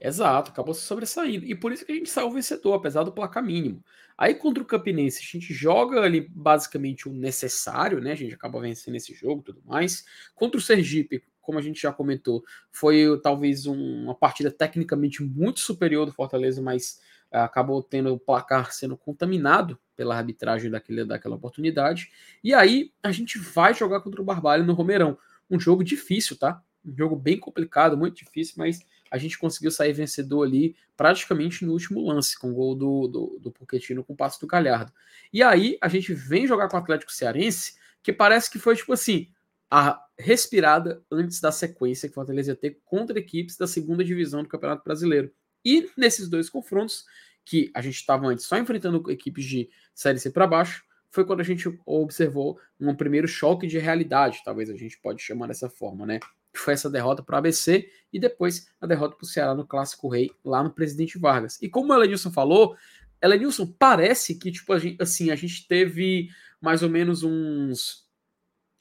[0.00, 1.44] Exato, acabou se sobressaindo.
[1.44, 3.84] E por isso que a gente saiu vencedor, apesar do placar mínimo.
[4.16, 8.12] Aí contra o Campinense, a gente joga ali basicamente o necessário, né?
[8.12, 10.04] A gente acaba vencendo esse jogo e tudo mais.
[10.34, 15.60] Contra o Sergipe, como a gente já comentou, foi talvez um, uma partida tecnicamente muito
[15.60, 16.98] superior do Fortaleza, mas
[17.30, 22.10] acabou tendo o placar sendo contaminado pela arbitragem daquele, daquela oportunidade.
[22.42, 25.16] E aí a gente vai jogar contra o Barbalho no Romeirão.
[25.50, 26.62] Um jogo difícil, tá?
[26.84, 28.80] Um jogo bem complicado, muito difícil, mas
[29.10, 33.38] a gente conseguiu sair vencedor ali praticamente no último lance, com o gol do, do,
[33.40, 34.92] do Pochettino com o passo do Galhardo.
[35.32, 38.92] E aí a gente vem jogar com o Atlético Cearense, que parece que foi tipo
[38.92, 39.28] assim,
[39.70, 44.42] a respirada antes da sequência que o Fortaleza ia ter contra equipes da segunda divisão
[44.42, 45.32] do Campeonato Brasileiro.
[45.64, 47.04] E nesses dois confrontos,
[47.44, 51.40] que a gente estava antes só enfrentando equipes de Série C para baixo, foi quando
[51.40, 56.06] a gente observou um primeiro choque de realidade, talvez a gente pode chamar dessa forma,
[56.06, 56.20] né?
[56.54, 60.08] Foi essa derrota para o ABC e depois a derrota para o Ceará no Clássico
[60.08, 61.58] Rei, lá no Presidente Vargas.
[61.62, 62.76] E como o Elenilson falou,
[63.22, 66.28] Elenilson, parece que, tipo, a gente, assim, a gente teve
[66.60, 68.08] mais ou menos uns.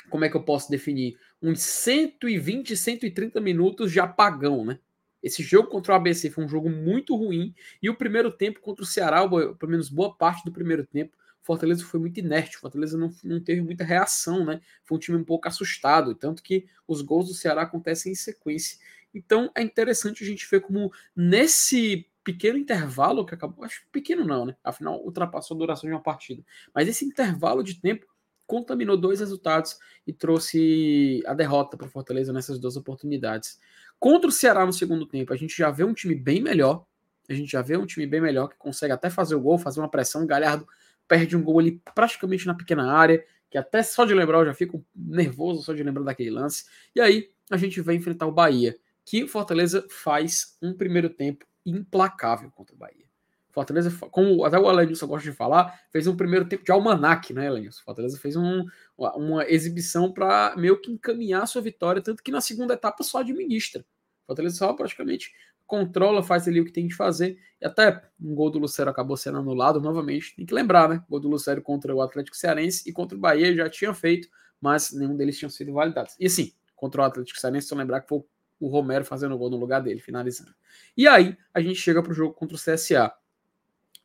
[0.09, 1.17] Como é que eu posso definir?
[1.41, 4.79] Uns 120, 130 minutos de apagão, né?
[5.21, 8.83] Esse jogo contra o ABC foi um jogo muito ruim e o primeiro tempo contra
[8.83, 13.13] o Ceará, pelo menos boa parte do primeiro tempo, Fortaleza foi muito inerte, Fortaleza não,
[13.23, 14.61] não teve muita reação, né?
[14.83, 18.77] Foi um time um pouco assustado, tanto que os gols do Ceará acontecem em sequência.
[19.13, 24.45] Então é interessante a gente ver como nesse pequeno intervalo que acabou, acho pequeno não,
[24.45, 24.55] né?
[24.63, 26.43] Afinal, ultrapassou a duração de uma partida.
[26.73, 28.05] Mas esse intervalo de tempo
[28.45, 33.59] contaminou dois resultados e trouxe a derrota para o Fortaleza nessas duas oportunidades.
[33.99, 36.85] Contra o Ceará no segundo tempo, a gente já vê um time bem melhor.
[37.29, 39.79] A gente já vê um time bem melhor que consegue até fazer o gol, fazer
[39.79, 40.23] uma pressão.
[40.23, 40.67] O Galhardo
[41.09, 44.53] perde um gol ali praticamente na pequena área, que até só de lembrar eu já
[44.53, 46.65] fico nervoso só de lembrar daquele lance.
[46.95, 51.45] E aí a gente vai enfrentar o Bahia, que o Fortaleza faz um primeiro tempo
[51.65, 53.09] implacável contra o Bahia.
[53.51, 57.47] Fortaleza, como até o Elenilson gosta de falar, fez um primeiro tempo de almanac, né,
[57.47, 57.83] Elenilson?
[57.83, 58.63] Fortaleza fez um,
[58.95, 63.17] uma exibição para meio que encaminhar a sua vitória, tanto que na segunda etapa só
[63.17, 63.83] administra.
[64.27, 65.33] Fortaleza só praticamente
[65.69, 69.15] controla, faz ali o que tem de fazer, e até um gol do Lucero acabou
[69.15, 70.35] sendo anulado novamente.
[70.35, 71.03] Tem que lembrar, né?
[71.07, 74.27] Gol do Lucero contra o Atlético Cearense e contra o Bahia já tinha feito,
[74.59, 76.15] mas nenhum deles tinha sido validados.
[76.19, 78.23] E assim, contra o Atlético Cearense, só lembrar que foi
[78.59, 80.53] o Romero fazendo o gol no lugar dele, finalizando.
[80.97, 83.13] E aí, a gente chega para o jogo contra o CSA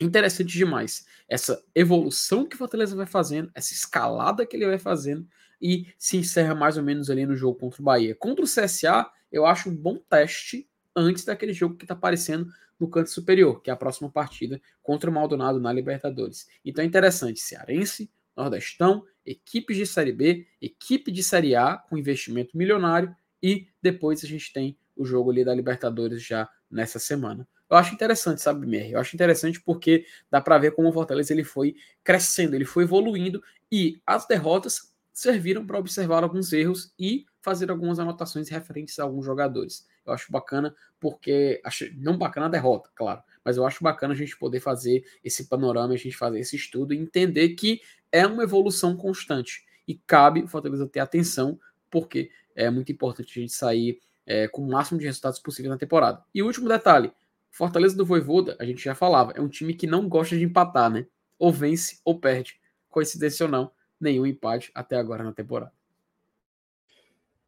[0.00, 5.27] interessante demais essa evolução que o Fortaleza vai fazendo, essa escalada que ele vai fazendo
[5.62, 8.14] e se encerra mais ou menos ali no jogo contra o Bahia.
[8.14, 12.89] Contra o CSA, eu acho um bom teste antes daquele jogo que está aparecendo no
[12.89, 16.49] canto superior, que é a próxima partida contra o Maldonado na Libertadores.
[16.65, 22.57] Então é interessante, Cearense, Nordestão, equipes de Série B, equipe de Série A com investimento
[22.57, 27.47] milionário e depois a gente tem o jogo ali da Libertadores já nessa semana.
[27.71, 28.91] Eu acho interessante, sabe, Mer?
[28.91, 32.85] Eu acho interessante porque dá para ver como o Fortaleza ele foi crescendo, ele foi
[32.85, 39.05] evoluindo e as derrotas serviram para observar alguns erros e fazer algumas anotações referentes a
[39.05, 39.87] alguns jogadores.
[40.07, 44.17] Eu acho bacana porque acho não bacana a derrota, claro, mas eu acho bacana a
[44.17, 48.43] gente poder fazer esse panorama, a gente fazer esse estudo e entender que é uma
[48.43, 51.59] evolução constante e cabe o Fortaleza ter atenção
[51.90, 55.79] porque é muito importante a gente sair é, com o máximo de resultados possível na
[55.79, 56.25] temporada.
[56.35, 57.12] E último detalhe,
[57.51, 60.90] Fortaleza do Voivoda, a gente já falava, é um time que não gosta de empatar,
[60.90, 61.07] né?
[61.38, 62.59] Ou vence ou perde.
[62.88, 65.73] Coincidência ou não, nenhum empate até agora na temporada.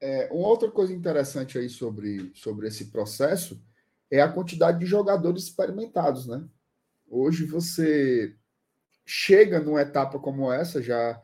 [0.00, 3.60] É, uma outra coisa interessante aí sobre, sobre esse processo
[4.10, 6.46] é a quantidade de jogadores experimentados, né?
[7.08, 8.36] Hoje você
[9.04, 11.20] chega numa etapa como essa, já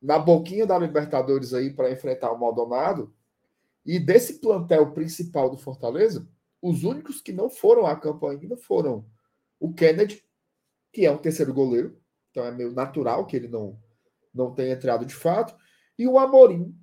[0.00, 3.14] na boquinha da Libertadores aí para enfrentar o Maldonado,
[3.84, 6.28] e desse plantel principal do Fortaleza,
[6.60, 9.06] os únicos que não foram a campo ainda foram
[9.58, 10.22] o Kennedy,
[10.92, 11.98] que é um terceiro goleiro,
[12.30, 13.78] então é meio natural que ele não,
[14.32, 15.56] não tenha entrado de fato,
[15.98, 16.74] e o Amorim,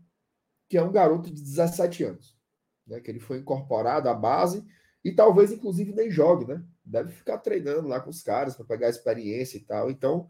[0.67, 2.37] que é um garoto de 17 anos.
[2.85, 2.99] né?
[2.99, 4.65] Que ele foi incorporado à base
[5.03, 6.63] e talvez, inclusive, nem jogue, né?
[6.83, 9.89] Deve ficar treinando lá com os caras para pegar experiência e tal.
[9.89, 10.29] Então,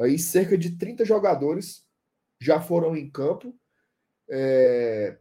[0.00, 1.86] aí cerca de 30 jogadores
[2.40, 3.54] já foram em campo.
[4.28, 5.18] É...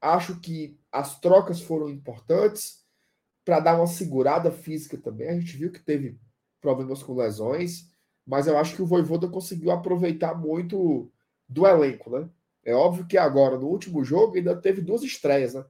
[0.00, 2.84] Acho que as trocas foram importantes
[3.44, 5.28] para dar uma segurada física também.
[5.28, 6.18] A gente viu que teve
[6.60, 7.90] problemas com lesões,
[8.26, 11.10] mas eu acho que o Voivoda conseguiu aproveitar muito
[11.48, 12.28] do elenco, né?
[12.66, 15.64] É óbvio que agora, no último jogo, ainda teve duas estreias, né?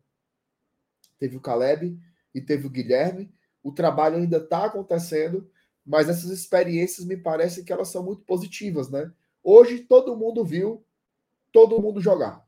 [1.18, 2.00] Teve o Caleb
[2.34, 3.30] e teve o Guilherme.
[3.62, 5.46] O trabalho ainda está acontecendo,
[5.84, 9.12] mas essas experiências me parecem que elas são muito positivas, né?
[9.44, 10.86] Hoje todo mundo viu
[11.52, 12.42] todo mundo jogar.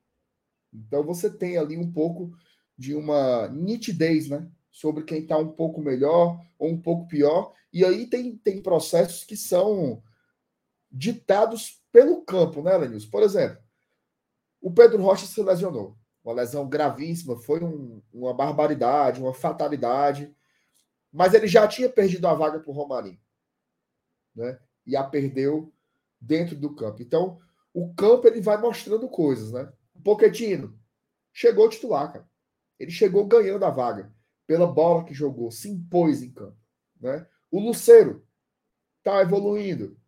[0.72, 2.32] Então você tem ali um pouco
[2.74, 4.50] de uma nitidez, né?
[4.72, 7.52] Sobre quem está um pouco melhor ou um pouco pior.
[7.70, 10.02] E aí tem, tem processos que são
[10.90, 13.10] ditados pelo campo, né, Lenilson?
[13.10, 13.67] Por exemplo,
[14.60, 15.96] o Pedro Rocha se lesionou.
[16.24, 20.34] Uma lesão gravíssima, foi um, uma barbaridade, uma fatalidade.
[21.12, 23.20] Mas ele já tinha perdido a vaga para o Romarinho.
[24.34, 24.58] Né?
[24.86, 25.72] E a perdeu
[26.20, 27.02] dentro do campo.
[27.02, 27.40] Então,
[27.72, 29.72] o campo ele vai mostrando coisas, né?
[29.94, 30.78] O Poquetino
[31.32, 32.28] chegou titular, cara.
[32.78, 34.12] Ele chegou ganhando a vaga
[34.46, 36.56] pela bola que jogou, se impôs em campo,
[37.00, 37.26] né?
[37.50, 38.26] O Luceiro
[38.98, 39.98] está evoluindo,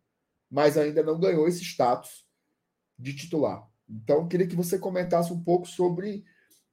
[0.49, 2.25] mas ainda não ganhou esse status
[2.97, 3.70] de titular.
[3.91, 6.23] Então, queria que você comentasse um pouco sobre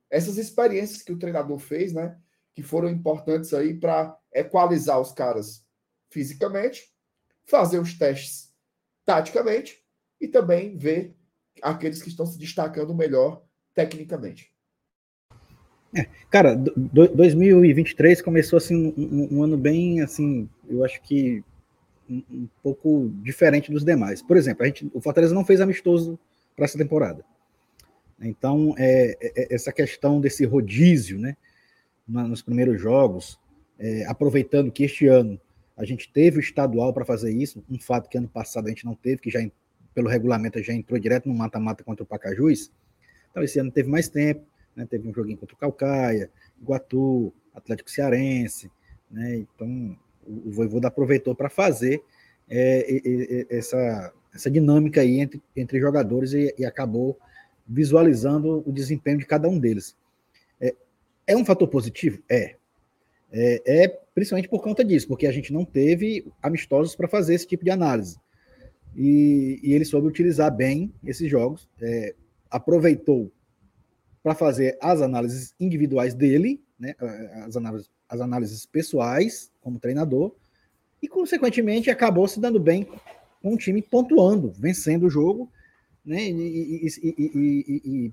[0.08, 2.16] essas experiências que o treinador fez, né?
[2.54, 5.64] Que foram importantes aí para equalizar os caras
[6.10, 6.92] fisicamente,
[7.44, 8.54] fazer os testes
[9.04, 9.82] taticamente
[10.20, 11.16] e também ver
[11.62, 13.42] aqueles que estão se destacando melhor
[13.74, 14.52] tecnicamente.
[15.96, 21.42] É, cara, do, 2023 começou assim um, um, ano bem assim, eu acho que
[22.08, 24.20] um, um, pouco diferente dos demais.
[24.20, 26.18] Por exemplo, a gente, o Fortaleza não fez amistoso
[26.58, 27.24] para essa temporada.
[28.20, 31.36] Então, é, é, é, essa questão desse rodízio, né,
[32.08, 33.38] nos primeiros jogos,
[33.78, 35.40] é, aproveitando que este ano
[35.76, 38.84] a gente teve o estadual para fazer isso, um fato que ano passado a gente
[38.84, 39.38] não teve, que já
[39.94, 42.72] pelo regulamento já entrou direto no mata-mata contra o Pacajus.
[43.30, 44.44] Então, esse ano teve mais tempo,
[44.74, 46.28] né, teve um joguinho contra o Calcaia,
[46.60, 48.68] Iguatu, Atlético Cearense,
[49.08, 52.02] né, então o, o Voivoda aproveitou para fazer
[52.50, 57.18] é, essa, essa dinâmica aí entre, entre jogadores e, e, acabou
[57.66, 59.96] visualizando o desempenho de cada um deles.
[60.60, 60.74] É,
[61.26, 62.22] é um fator positivo?
[62.28, 62.54] É.
[63.32, 63.84] é.
[63.84, 63.88] é.
[64.14, 67.70] principalmente por conta disso, porque a gente não teve amistosos para fazer esse tipo de
[67.70, 68.18] análise.
[68.96, 72.14] E, e ele soube utilizar bem esses jogos, é,
[72.50, 73.30] aproveitou
[74.22, 76.94] para fazer as análises individuais dele, né,
[77.46, 80.34] as, análises, as análises pessoais como treinador,
[81.00, 82.88] e consequentemente acabou se dando bem
[83.42, 85.50] com o time pontuando, vencendo o jogo,
[86.04, 86.28] né?
[86.28, 88.12] E, e, e, e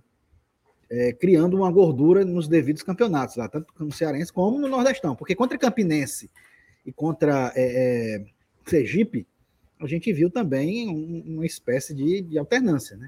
[0.89, 5.15] é, criando uma gordura nos devidos campeonatos, lá, tanto no Cearense como no Nordestão.
[5.15, 6.29] Porque contra Campinense
[6.85, 8.25] e contra é, é,
[8.65, 9.27] Sergipe,
[9.79, 12.95] a gente viu também um, uma espécie de, de alternância.
[12.95, 13.07] Né?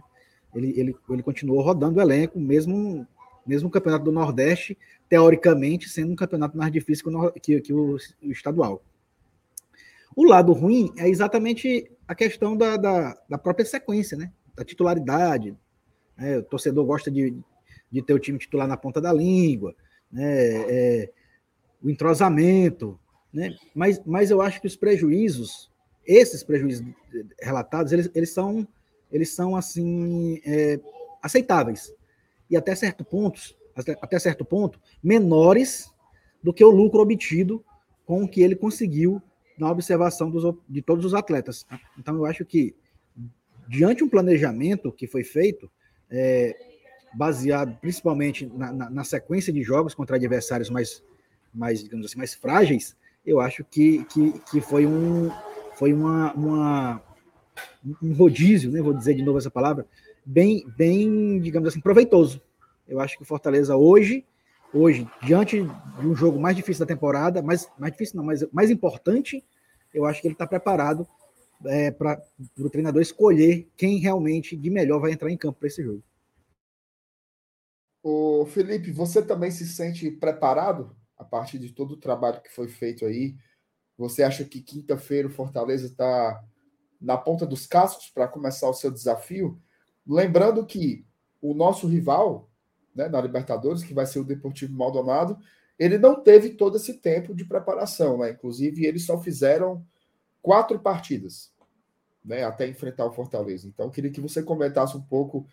[0.55, 3.07] Ele, ele, ele continuou rodando o elenco, mesmo,
[3.45, 4.77] mesmo o campeonato do Nordeste,
[5.07, 8.81] teoricamente, sendo um campeonato mais difícil que o, que, que o estadual.
[10.17, 14.31] O lado ruim é exatamente a questão da, da, da própria sequência, né?
[14.55, 15.55] Da titularidade.
[16.17, 16.39] Né?
[16.39, 17.37] O torcedor gosta de,
[17.91, 19.75] de ter o time titular na ponta da língua,
[20.11, 20.25] né?
[20.25, 21.11] É,
[21.83, 22.99] o entrosamento,
[23.31, 23.55] né?
[23.75, 25.69] Mas, mas eu acho que os prejuízos,
[26.03, 26.83] esses prejuízos
[27.39, 28.67] relatados, eles, eles são
[29.11, 30.79] eles são assim é,
[31.21, 31.93] aceitáveis
[32.49, 33.39] e até certo ponto,
[33.75, 35.93] até, até certo ponto, menores
[36.43, 37.63] do que o lucro obtido
[38.03, 39.21] com o que ele conseguiu
[39.57, 41.63] na observação dos, de todos os atletas.
[41.63, 41.79] Tá?
[41.97, 42.75] Então, eu acho que,
[43.67, 45.69] diante um planejamento que foi feito,
[46.09, 46.55] é,
[47.13, 51.03] baseado principalmente na, na, na, sequência de jogos contra adversários mais,
[51.53, 55.31] mais digamos assim, mais frágeis, eu acho que, que, que foi, um,
[55.75, 57.01] foi uma, uma,
[58.01, 59.85] um rodízio, né, vou dizer de novo essa palavra,
[60.25, 62.41] bem, bem, digamos assim, proveitoso.
[62.87, 64.23] Eu acho que o Fortaleza hoje
[64.73, 68.69] hoje, diante de um jogo mais difícil da temporada, mais, mais difícil não, mas mais
[68.69, 69.43] importante,
[69.93, 71.07] eu acho que ele está preparado
[71.65, 72.21] é, para
[72.57, 76.03] o treinador escolher quem realmente de melhor vai entrar em campo para esse jogo.
[78.03, 82.67] O Felipe, você também se sente preparado a partir de todo o trabalho que foi
[82.67, 83.35] feito aí?
[83.97, 86.43] Você acha que quinta-feira o Fortaleza está
[87.01, 89.59] na ponta dos cascos para começar o seu desafio?
[90.05, 91.05] Lembrando que
[91.41, 92.49] o nosso rival,
[92.95, 95.37] né, na Libertadores, que vai ser o Deportivo Maldonado,
[95.77, 98.31] ele não teve todo esse tempo de preparação, né?
[98.31, 99.85] Inclusive, eles só fizeram
[100.41, 101.51] quatro partidas,
[102.23, 103.67] né, até enfrentar o Fortaleza.
[103.67, 105.47] Então, queria que você comentasse um pouco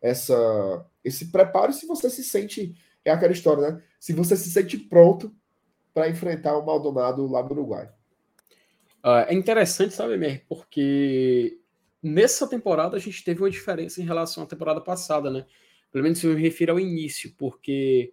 [0.00, 2.74] essa, esse preparo, se você se sente
[3.06, 3.82] é aquela história, né?
[4.00, 5.32] Se você se sente pronto
[5.94, 7.88] para enfrentar o Maldonado lá no Uruguai.
[9.04, 11.60] Uh, é interessante, sabe, Mer, porque
[12.02, 15.46] nessa temporada a gente teve uma diferença em relação à temporada passada, né?
[15.92, 18.12] Pelo menos se eu me refiro ao início, porque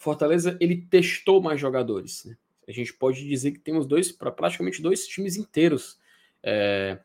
[0.00, 2.24] Fortaleza ele testou mais jogadores.
[2.24, 2.34] Né?
[2.66, 6.00] A gente pode dizer que temos dois, praticamente dois times inteiros
[6.42, 6.98] é,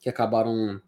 [0.00, 0.80] que acabaram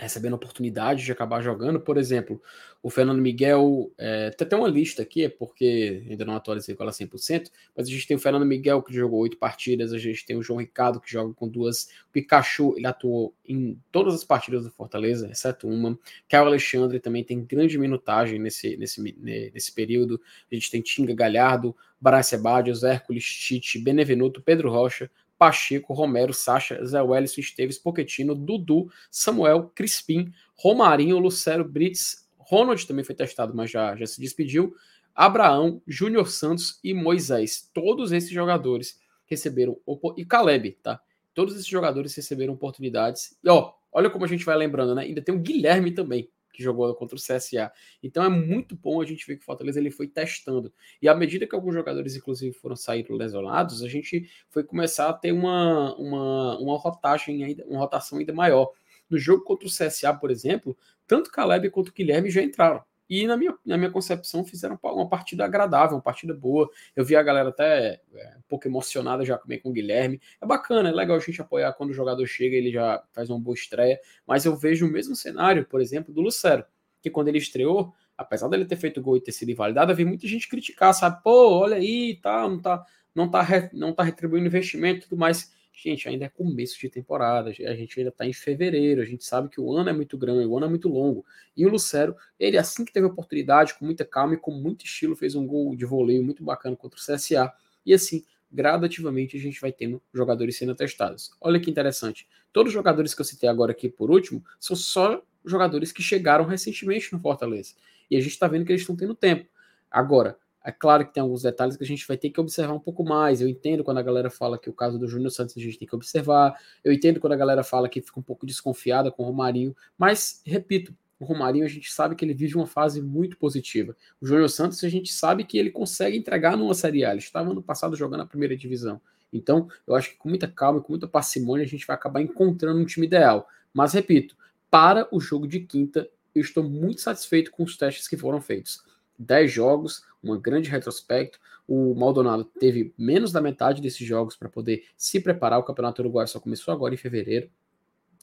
[0.00, 1.80] recebendo oportunidade de acabar jogando.
[1.80, 2.42] Por exemplo,
[2.82, 6.82] o Fernando Miguel, é, tem até uma lista aqui, é porque ainda não atualizei com
[6.82, 10.24] ela 100%, mas a gente tem o Fernando Miguel, que jogou oito partidas, a gente
[10.24, 14.24] tem o João Ricardo, que joga com duas, o Pikachu, ele atuou em todas as
[14.24, 15.98] partidas do Fortaleza, exceto uma,
[16.28, 20.20] Caio Alexandre também tem grande minutagem nesse, nesse, nesse período,
[20.50, 25.10] a gente tem Tinga Galhardo, Baracia Badios, Hércules, Tite, Benevenuto, Pedro Rocha,
[25.40, 33.02] Pacheco, Romero, Sacha, Zé Wellison, Esteves, Poquetino, Dudu, Samuel, Crispim, Romarinho, Lucero, Brits, Ronald também
[33.02, 34.74] foi testado, mas já, já se despediu,
[35.14, 37.70] Abraão, Júnior Santos e Moisés.
[37.72, 39.78] Todos esses jogadores receberam,
[40.14, 41.00] e Caleb, tá?
[41.32, 43.34] Todos esses jogadores receberam oportunidades.
[43.42, 45.04] E ó, olha como a gente vai lembrando, né?
[45.04, 46.28] Ainda tem o Guilherme também,
[46.60, 47.72] que jogou contra o CSA.
[48.02, 50.72] Então é muito bom a gente ver que o Fortaleza ele foi testando.
[51.00, 55.12] E à medida que alguns jogadores, inclusive, foram sair lesionados, a gente foi começar a
[55.14, 58.70] ter uma, uma, uma rotagem ainda, uma rotação ainda maior.
[59.08, 62.84] No jogo contra o CSA, por exemplo, tanto Caleb quanto Guilherme já entraram.
[63.10, 66.70] E na minha, na minha concepção fizeram uma partida agradável, uma partida boa.
[66.94, 70.20] Eu vi a galera até é, um pouco emocionada já também com o Guilherme.
[70.40, 73.40] É bacana, é legal a gente apoiar quando o jogador chega ele já faz uma
[73.40, 73.98] boa estreia.
[74.24, 76.64] Mas eu vejo o mesmo cenário, por exemplo, do Lucero,
[77.02, 80.28] que quando ele estreou, apesar dele ter feito gol e ter sido invalidado, havia muita
[80.28, 81.20] gente criticar, sabe?
[81.20, 85.52] Pô, olha aí, tá, não tá, não tá, não tá retribuindo investimento e tudo mais.
[85.82, 89.48] Gente, ainda é começo de temporada, a gente ainda está em fevereiro, a gente sabe
[89.48, 91.24] que o ano é muito grande, o ano é muito longo.
[91.56, 95.16] E o Lucero, ele assim que teve oportunidade, com muita calma e com muito estilo,
[95.16, 97.50] fez um gol de voleio muito bacana contra o CSA.
[97.86, 98.22] E assim,
[98.52, 101.30] gradativamente a gente vai tendo jogadores sendo testados.
[101.40, 102.28] Olha que interessante.
[102.52, 106.44] Todos os jogadores que eu citei agora aqui por último são só jogadores que chegaram
[106.44, 107.72] recentemente no Fortaleza.
[108.10, 109.48] E a gente está vendo que eles estão tendo tempo.
[109.90, 112.80] Agora, é claro que tem alguns detalhes que a gente vai ter que observar um
[112.80, 113.40] pouco mais.
[113.40, 115.88] Eu entendo quando a galera fala que o caso do Júnior Santos a gente tem
[115.88, 116.54] que observar.
[116.84, 119.74] Eu entendo quando a galera fala que fica um pouco desconfiada com o Romarinho.
[119.96, 123.96] Mas, repito, o Romarinho a gente sabe que ele vive uma fase muito positiva.
[124.20, 127.10] O Júnior Santos a gente sabe que ele consegue entregar numa Série A.
[127.10, 129.00] Ele estava ano passado jogando a primeira divisão.
[129.32, 132.80] Então, eu acho que com muita calma, com muita parcimônia, a gente vai acabar encontrando
[132.80, 133.48] um time ideal.
[133.72, 134.36] Mas, repito,
[134.70, 138.82] para o jogo de quinta, eu estou muito satisfeito com os testes que foram feitos.
[139.18, 141.38] 10 jogos, um grande retrospecto.
[141.66, 145.58] O Maldonado teve menos da metade desses jogos para poder se preparar.
[145.58, 147.50] O Campeonato Uruguai só começou agora em fevereiro.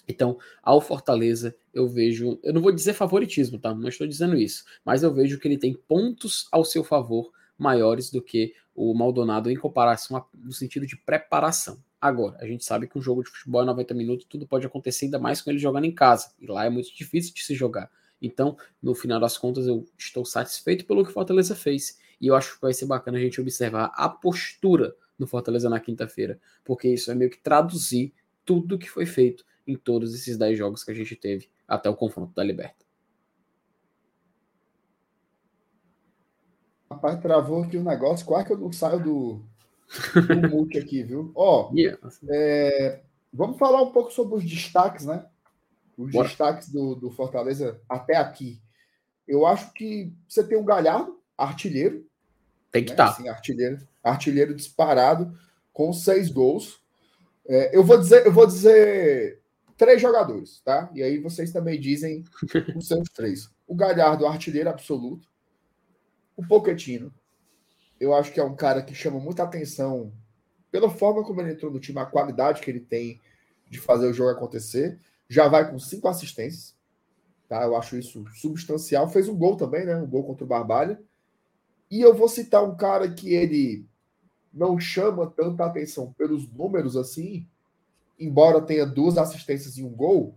[0.07, 2.39] Então, ao Fortaleza, eu vejo.
[2.41, 3.73] Eu não vou dizer favoritismo, tá?
[3.73, 4.63] Não estou dizendo isso.
[4.85, 9.49] Mas eu vejo que ele tem pontos ao seu favor maiores do que o Maldonado
[9.49, 11.83] em comparação a, no sentido de preparação.
[11.99, 15.05] Agora, a gente sabe que um jogo de futebol é 90 minutos, tudo pode acontecer,
[15.05, 16.31] ainda mais com ele jogando em casa.
[16.39, 17.89] E lá é muito difícil de se jogar.
[18.21, 21.99] Então, no final das contas, eu estou satisfeito pelo que o Fortaleza fez.
[22.19, 25.79] E eu acho que vai ser bacana a gente observar a postura do Fortaleza na
[25.79, 28.13] quinta-feira, porque isso é meio que traduzir
[28.45, 31.95] tudo que foi feito em todos esses 10 jogos que a gente teve até o
[31.95, 32.85] confronto da Liberta.
[36.89, 39.41] Rapaz, travou aqui o um negócio, quase que eu não saio do,
[40.15, 41.31] do multi aqui, viu?
[41.35, 41.99] Ó, yeah.
[42.29, 43.01] é,
[43.33, 45.25] vamos falar um pouco sobre os destaques, né?
[45.97, 46.27] Os Bora.
[46.27, 48.61] destaques do, do Fortaleza até aqui.
[49.27, 52.05] Eu acho que você tem um Galhardo, artilheiro.
[52.71, 53.05] Tem que estar.
[53.05, 53.09] Né?
[53.09, 53.15] Tá.
[53.15, 55.37] Assim, artilheiro, artilheiro disparado,
[55.73, 56.79] com seis gols.
[57.47, 59.41] É, eu vou dizer, eu vou dizer
[59.75, 60.89] três jogadores, tá?
[60.93, 62.23] E aí vocês também dizem
[62.75, 63.49] os seus três.
[63.67, 65.27] O Galhardo, artilheiro absoluto.
[66.35, 67.11] O Poquetino,
[67.99, 70.13] eu acho que é um cara que chama muita atenção
[70.71, 73.19] pela forma como ele entrou no time, a qualidade que ele tem
[73.67, 76.75] de fazer o jogo acontecer já vai com cinco assistências.
[77.47, 77.63] Tá?
[77.63, 79.07] Eu acho isso substancial.
[79.09, 79.95] Fez um gol também, né?
[79.95, 81.01] Um gol contra o Barbalha.
[81.89, 83.85] E eu vou citar um cara que ele
[84.53, 87.47] não chama tanta atenção pelos números assim,
[88.19, 90.35] embora tenha duas assistências e um gol,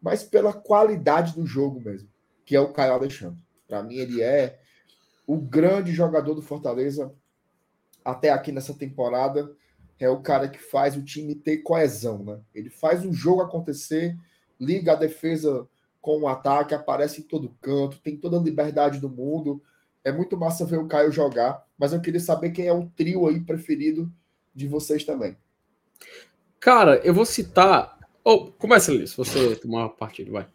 [0.00, 2.08] mas pela qualidade do jogo mesmo,
[2.44, 3.42] que é o Caio Alexandre.
[3.66, 4.60] Para mim, ele é
[5.26, 7.12] o grande jogador do Fortaleza
[8.04, 9.50] até aqui nessa temporada
[9.98, 12.38] é o cara que faz o time ter coesão, né?
[12.54, 14.16] Ele faz o jogo acontecer,
[14.60, 15.66] liga a defesa
[16.00, 19.62] com o ataque, aparece em todo canto, tem toda a liberdade do mundo.
[20.04, 23.26] É muito massa ver o Caio jogar, mas eu queria saber quem é o trio
[23.26, 24.12] aí preferido
[24.54, 25.36] de vocês também.
[26.60, 27.98] Cara, eu vou citar.
[28.22, 30.46] Oh, começa ali, se você tomar uma partida, vai.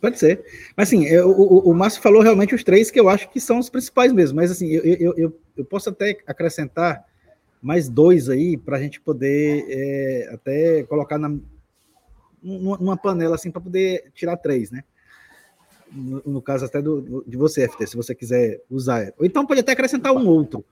[0.00, 0.44] Pode ser.
[0.76, 3.58] Mas assim, eu, o, o Márcio falou realmente os três que eu acho que são
[3.58, 4.36] os principais mesmo.
[4.36, 7.04] Mas assim, eu, eu, eu, eu posso até acrescentar
[7.62, 11.36] mais dois aí para a gente poder é, até colocar na,
[12.42, 14.84] numa panela assim para poder tirar três, né?
[15.90, 19.12] No, no caso até do, de você, FT, se você quiser usar.
[19.18, 20.64] Ou então pode até acrescentar um outro.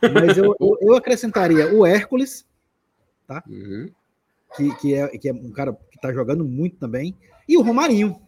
[0.00, 2.46] Mas eu, eu, eu acrescentaria o Hércules,
[3.26, 3.42] tá?
[3.48, 3.90] Uhum.
[4.56, 7.16] Que, que, é, que é um cara que está jogando muito também.
[7.48, 8.20] E o Romarinho.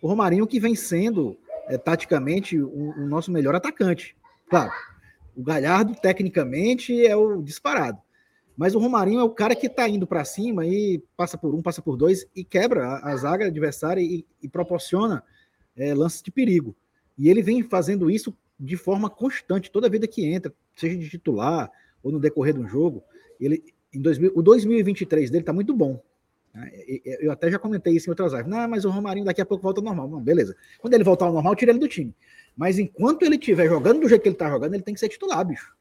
[0.00, 1.36] O Romarinho que vem sendo,
[1.66, 4.16] é, taticamente, o, o nosso melhor atacante.
[4.48, 4.72] Claro,
[5.40, 7.98] o Galhardo, tecnicamente, é o disparado.
[8.54, 11.62] Mas o Romarinho é o cara que está indo para cima e passa por um,
[11.62, 15.24] passa por dois e quebra a, zaga adversária e, e proporciona
[15.74, 16.76] é, lances de perigo.
[17.16, 21.70] E ele vem fazendo isso de forma constante, toda vida que entra, seja de titular
[22.02, 23.02] ou no decorrer de um jogo.
[23.40, 23.64] Ele,
[23.94, 26.02] em 2000, o 2023 dele está muito bom.
[26.52, 26.70] Né?
[27.18, 28.46] Eu até já comentei isso em outras lives.
[28.50, 30.06] Não, mas o Romarinho daqui a pouco volta ao normal.
[30.06, 30.54] Não, beleza.
[30.80, 32.14] Quando ele voltar ao normal, tira ele do time.
[32.60, 35.08] Mas enquanto ele estiver jogando do jeito que ele está jogando, ele tem que ser
[35.08, 35.74] titular, bicho.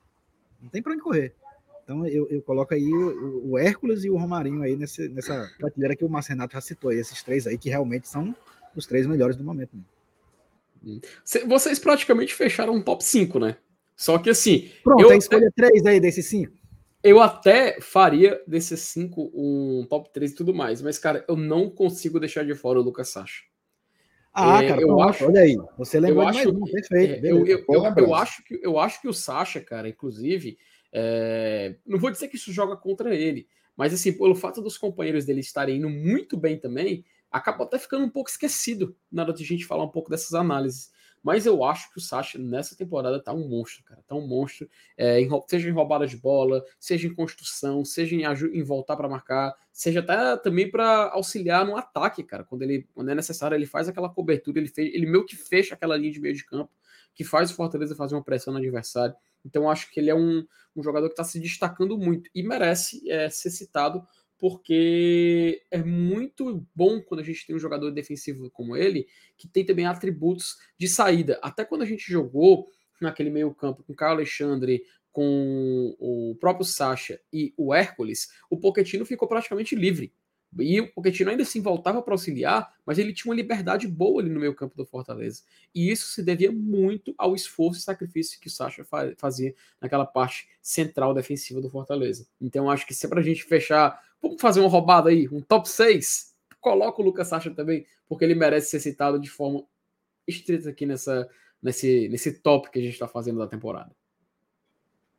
[0.61, 1.35] Não tem para onde correr.
[1.83, 5.93] Então eu, eu coloco aí o, o, Hércules e o Romarinho aí nesse, nessa prateleira
[5.93, 8.33] que o Márcio Renato já citou aí, esses três aí que realmente são
[8.73, 9.75] os três melhores do momento.
[10.81, 11.01] Né?
[11.45, 13.57] Vocês praticamente fecharam um top 5, né?
[13.93, 14.71] Só que assim.
[14.81, 16.53] Pronto, eu escolha três aí desses cinco.
[17.03, 21.69] Eu até faria desses cinco um top 3 e tudo mais, mas, cara, eu não
[21.69, 23.48] consigo deixar de fora o Lucas Sacha.
[24.33, 25.57] Ah, é, cara, eu acho, olha aí.
[25.77, 27.25] Você lembrou eu acho, mais um, perfeito.
[27.25, 30.57] É, eu, eu, eu, eu, acho que, eu acho que o Sacha, cara, inclusive,
[30.91, 35.25] é, não vou dizer que isso joga contra ele, mas assim, pelo fato dos companheiros
[35.25, 39.43] dele estarem indo muito bem também, acabou até ficando um pouco esquecido na hora de
[39.43, 40.91] a gente falar um pouco dessas análises.
[41.21, 44.01] Mas eu acho que o Sacha nessa temporada tá um monstro, cara.
[44.07, 44.69] Tá um monstro.
[44.97, 49.09] É, em, seja em roubada de bola, seja em construção, seja em, em voltar para
[49.09, 52.43] marcar, seja até também para auxiliar no ataque, cara.
[52.43, 55.97] Quando, ele, quando é necessário, ele faz aquela cobertura, ele, ele meio que fecha aquela
[55.97, 56.71] linha de meio de campo,
[57.13, 59.15] que faz o Fortaleza fazer uma pressão no adversário.
[59.45, 60.45] Então, acho que ele é um,
[60.75, 64.05] um jogador que está se destacando muito e merece é, ser citado
[64.39, 69.05] porque é muito bom quando a gente tem um jogador defensivo como ele,
[69.37, 71.37] que tem também atributos de saída.
[71.43, 72.69] Até quando a gente jogou
[73.01, 79.05] naquele meio-campo com o Caio Alexandre, com o próprio Sacha e o Hércules, o Pochettino
[79.05, 80.13] ficou praticamente livre.
[80.57, 84.29] E o Pochettino ainda assim voltava para auxiliar, mas ele tinha uma liberdade boa ali
[84.29, 85.43] no meio campo do Fortaleza.
[85.75, 88.83] E isso se devia muito ao esforço e sacrifício que o Sacha
[89.17, 92.27] fazia naquela parte central defensiva do Fortaleza.
[92.41, 95.41] Então acho que se é para a gente fechar, vamos fazer uma roubada aí, um
[95.41, 99.63] top 6, coloca o Lucas Sacha também, porque ele merece ser citado de forma
[100.27, 101.29] estrita aqui nessa,
[101.61, 103.95] nesse, nesse top que a gente está fazendo da temporada.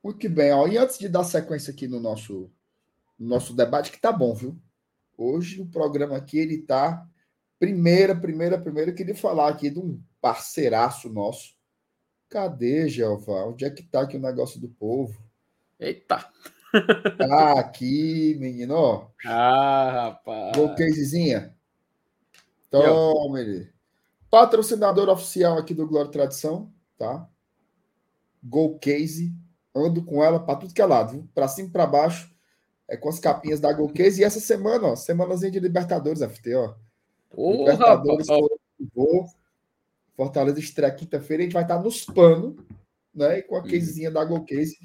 [0.03, 0.67] Muito bem, ó.
[0.67, 2.51] e antes de dar sequência aqui no nosso,
[3.19, 4.59] no nosso debate, que tá bom, viu?
[5.23, 7.07] Hoje o programa aqui ele tá
[7.59, 11.55] primeira, primeira, primeira queria falar aqui de um parceiraço nosso.
[12.27, 13.45] Cadê, Jeová?
[13.45, 15.23] Onde é que tá aqui o negócio do povo?
[15.79, 16.27] Eita.
[17.19, 19.11] Tá aqui, menino.
[19.27, 20.57] Ah, rapaz.
[20.57, 21.55] Golcasezinha.
[22.71, 23.71] Toma ele.
[24.31, 27.29] Patrocinador oficial aqui do Glória Tradição, tá?
[28.43, 29.35] Golcase.
[29.75, 31.29] Ando com ela para tudo que é lado, viu?
[31.35, 32.30] Para cima e para baixo
[32.91, 34.21] é, com as capinhas da Golcase.
[34.21, 36.75] E essa semana, ó, semanazinha de Libertadores, FT, ó.
[37.31, 38.27] Porra, Libertadores,
[38.93, 39.27] vou.
[40.17, 42.57] Fortaleza estreia quinta-feira, a gente vai estar nos panos,
[43.15, 43.39] né?
[43.39, 44.77] E com a casezinha da Golcase.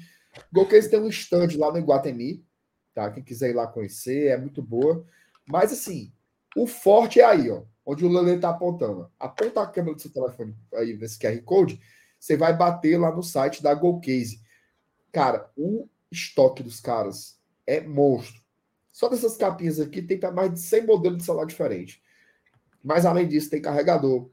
[0.52, 2.46] Golcase tem um stand lá no Iguatemi,
[2.94, 3.10] tá?
[3.10, 5.04] Quem quiser ir lá conhecer, é muito boa.
[5.46, 6.12] Mas assim,
[6.56, 9.10] o forte é aí, ó, onde o Lele tá apontando.
[9.18, 11.80] Aponta a câmera do seu telefone aí nesse QR Code,
[12.18, 14.40] você vai bater lá no site da Golcase.
[15.12, 17.35] Cara, o estoque dos caras
[17.66, 18.40] é monstro.
[18.92, 22.00] Só dessas capinhas aqui tem mais de 100 modelos de celular diferentes.
[22.82, 24.30] Mas além disso, tem carregador,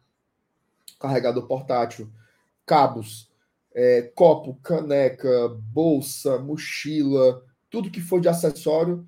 [0.99, 2.09] carregador portátil,
[2.65, 3.29] cabos,
[3.73, 9.07] é, copo, caneca, bolsa, mochila, tudo que for de acessório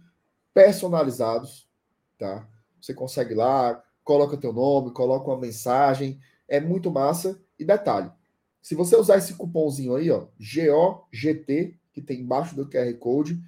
[0.54, 1.70] personalizados,
[2.18, 2.48] tá?
[2.82, 7.40] Você consegue lá, coloca teu nome, coloca uma mensagem, é muito massa.
[7.58, 8.12] E detalhe,
[8.62, 13.40] se você usar esse cupomzinho aí, ó, GOGT, que tem embaixo do QR Code,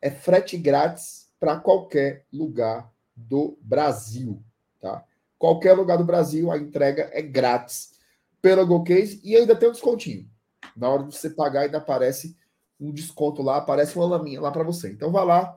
[0.00, 4.42] é frete grátis para qualquer lugar do Brasil,
[4.80, 5.04] tá?
[5.38, 7.98] Qualquer lugar do Brasil, a entrega é grátis
[8.42, 10.28] pela GoCase e ainda tem um descontinho.
[10.76, 12.36] Na hora de você pagar, ainda aparece
[12.80, 14.90] um desconto lá, aparece uma laminha lá para você.
[14.90, 15.56] Então vá lá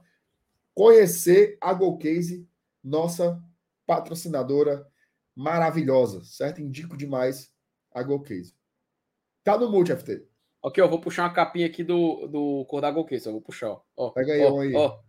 [0.74, 2.48] conhecer a GoCase,
[2.84, 3.42] nossa
[3.86, 4.88] patrocinadora
[5.36, 6.62] maravilhosa, certo?
[6.62, 7.52] Indico demais
[7.94, 8.56] a GoCase.
[9.44, 10.31] Tá no Multi FT.
[10.64, 14.12] Ok, eu vou puxar uma capinha aqui do, do Cordago Case, eu vou puxar, ó.
[14.12, 14.74] Pega aí, ó, aí.
[14.76, 15.00] Ó,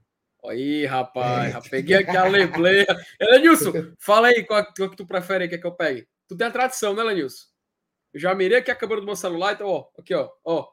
[0.44, 2.86] Aí, rapaz, já peguei aqui a lebleia.
[3.20, 6.07] Elenilson, fala aí qual, qual que tu prefere que, é que eu pegue.
[6.26, 7.46] Tu tem a tradição, né, Elenilson?
[8.12, 10.66] Eu já mirei aqui a câmera do meu celular, então, ó, aqui, ó, ó.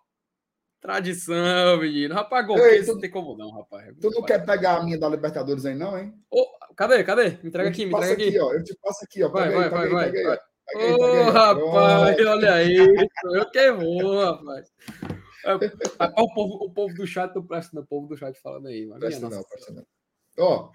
[0.82, 2.16] Tradição, menino.
[2.16, 3.94] Rapaz, gol, Ei, tu, não tem como não, rapaz.
[4.00, 6.14] Tu não quer pegar a minha da Libertadores aí, não, hein?
[6.32, 7.32] Oh, cadê, cadê?
[7.44, 8.30] Me entrega aqui, me entrega aqui.
[8.30, 8.40] aqui.
[8.40, 9.30] ó, eu te passo aqui, ó.
[9.30, 10.12] Vai, vai, vai, vai.
[10.12, 10.40] vai.
[10.76, 12.76] Ô, oh, rapaz, olha aí.
[12.76, 14.72] Eu que vou, rapaz.
[15.46, 17.84] É, o, povo, o povo do chat não presta, não.
[17.84, 18.86] O povo do chat falando aí.
[18.86, 19.86] Mas presta não, presta não.
[20.38, 20.72] Ó,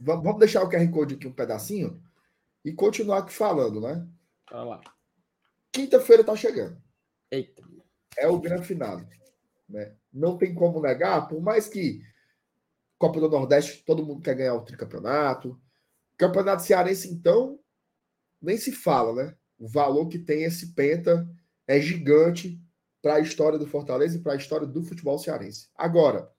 [0.00, 2.02] vamos deixar o QR Code aqui um pedacinho
[2.64, 4.06] e continuar aqui falando, né?
[4.50, 4.80] Vai lá.
[5.72, 6.80] Quinta-feira tá chegando.
[7.30, 7.62] Eita.
[8.16, 9.00] É o grande final.
[9.68, 9.94] Né?
[10.12, 12.02] Não tem como negar, por mais que
[12.98, 15.60] Copa do Nordeste todo mundo quer ganhar o tricampeonato.
[16.16, 17.58] Campeonato Cearense, então,
[18.42, 19.36] nem se fala, né?
[19.58, 21.28] O valor que tem esse penta
[21.66, 22.60] é gigante
[23.00, 25.68] para a história do Fortaleza e para a história do futebol cearense.
[25.74, 26.30] Agora,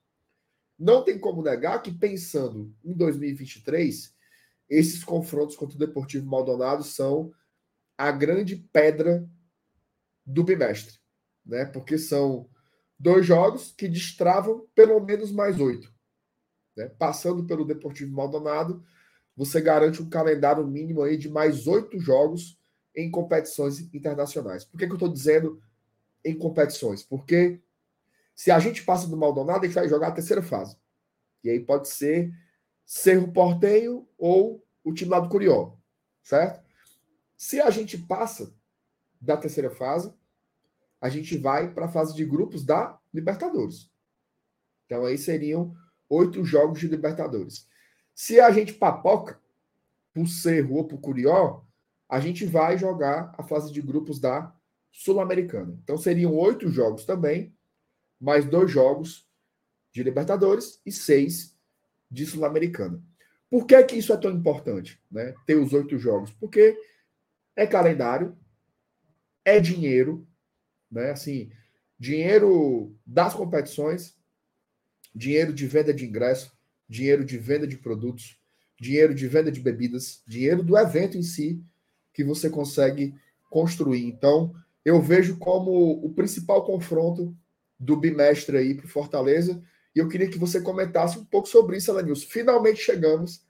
[0.78, 4.14] não tem como negar que pensando em 2023,
[4.70, 7.32] esses confrontos contra o Deportivo Maldonado são
[7.98, 9.28] a grande pedra
[10.26, 10.98] do bimestre,
[11.46, 11.66] né?
[11.66, 12.50] Porque são
[12.98, 15.94] dois jogos que destravam pelo menos mais oito.
[16.76, 16.88] Né?
[16.88, 18.84] Passando pelo Deportivo Maldonado,
[19.36, 22.58] você garante um calendário mínimo aí de mais oito jogos
[22.96, 24.64] em competições internacionais.
[24.64, 25.62] Por que, que eu estou dizendo
[26.24, 27.04] em competições?
[27.04, 27.60] Porque
[28.36, 30.78] se a gente passa do Maldonado, a gente vai jogar a terceira fase.
[31.44, 32.32] E aí pode ser
[32.86, 35.74] Cerro Porteio ou o time lá do Curió,
[36.24, 36.64] certo?
[37.36, 38.54] Se a gente passa
[39.20, 40.14] da terceira fase,
[41.02, 43.92] a gente vai para a fase de grupos da Libertadores.
[44.86, 45.76] Então aí seriam
[46.10, 47.68] oito jogos de Libertadores.
[48.14, 49.40] Se a gente papoca
[50.14, 51.62] por Cerro ou por Curió,
[52.08, 54.54] a gente vai jogar a fase de grupos da
[54.92, 55.78] Sul-Americana.
[55.84, 57.56] Então seriam oito jogos também,
[58.20, 59.28] mais dois jogos
[59.92, 61.58] de Libertadores e seis
[62.10, 63.02] de Sul-Americana.
[63.50, 65.34] Por que, que isso é tão importante, né?
[65.46, 66.32] Ter os oito jogos?
[66.32, 66.78] Porque
[67.56, 68.38] é calendário,
[69.44, 70.28] é dinheiro,
[70.92, 71.12] né?
[71.12, 71.52] Assim,
[72.00, 74.18] dinheiro das competições,
[75.14, 76.56] dinheiro de venda de ingresso,
[76.94, 78.38] dinheiro de venda de produtos,
[78.80, 81.60] dinheiro de venda de bebidas, dinheiro do evento em si
[82.14, 83.16] que você consegue
[83.50, 84.06] construir.
[84.06, 84.54] Então,
[84.86, 85.72] eu vejo como
[86.06, 87.36] o principal confronto
[87.80, 89.62] do bimestre aí para Fortaleza.
[89.96, 92.28] E eu queria que você comentasse um pouco sobre isso, Alanilson.
[92.28, 93.42] Finalmente chegamos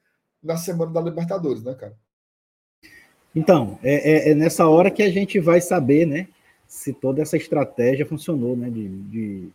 [0.41, 1.97] na semana da Libertadores, né, cara?
[3.35, 6.27] Então, é, é, é nessa hora que a gente vai saber, né?
[6.73, 8.67] se toda essa estratégia funcionou, né?
[8.67, 9.49] De, de,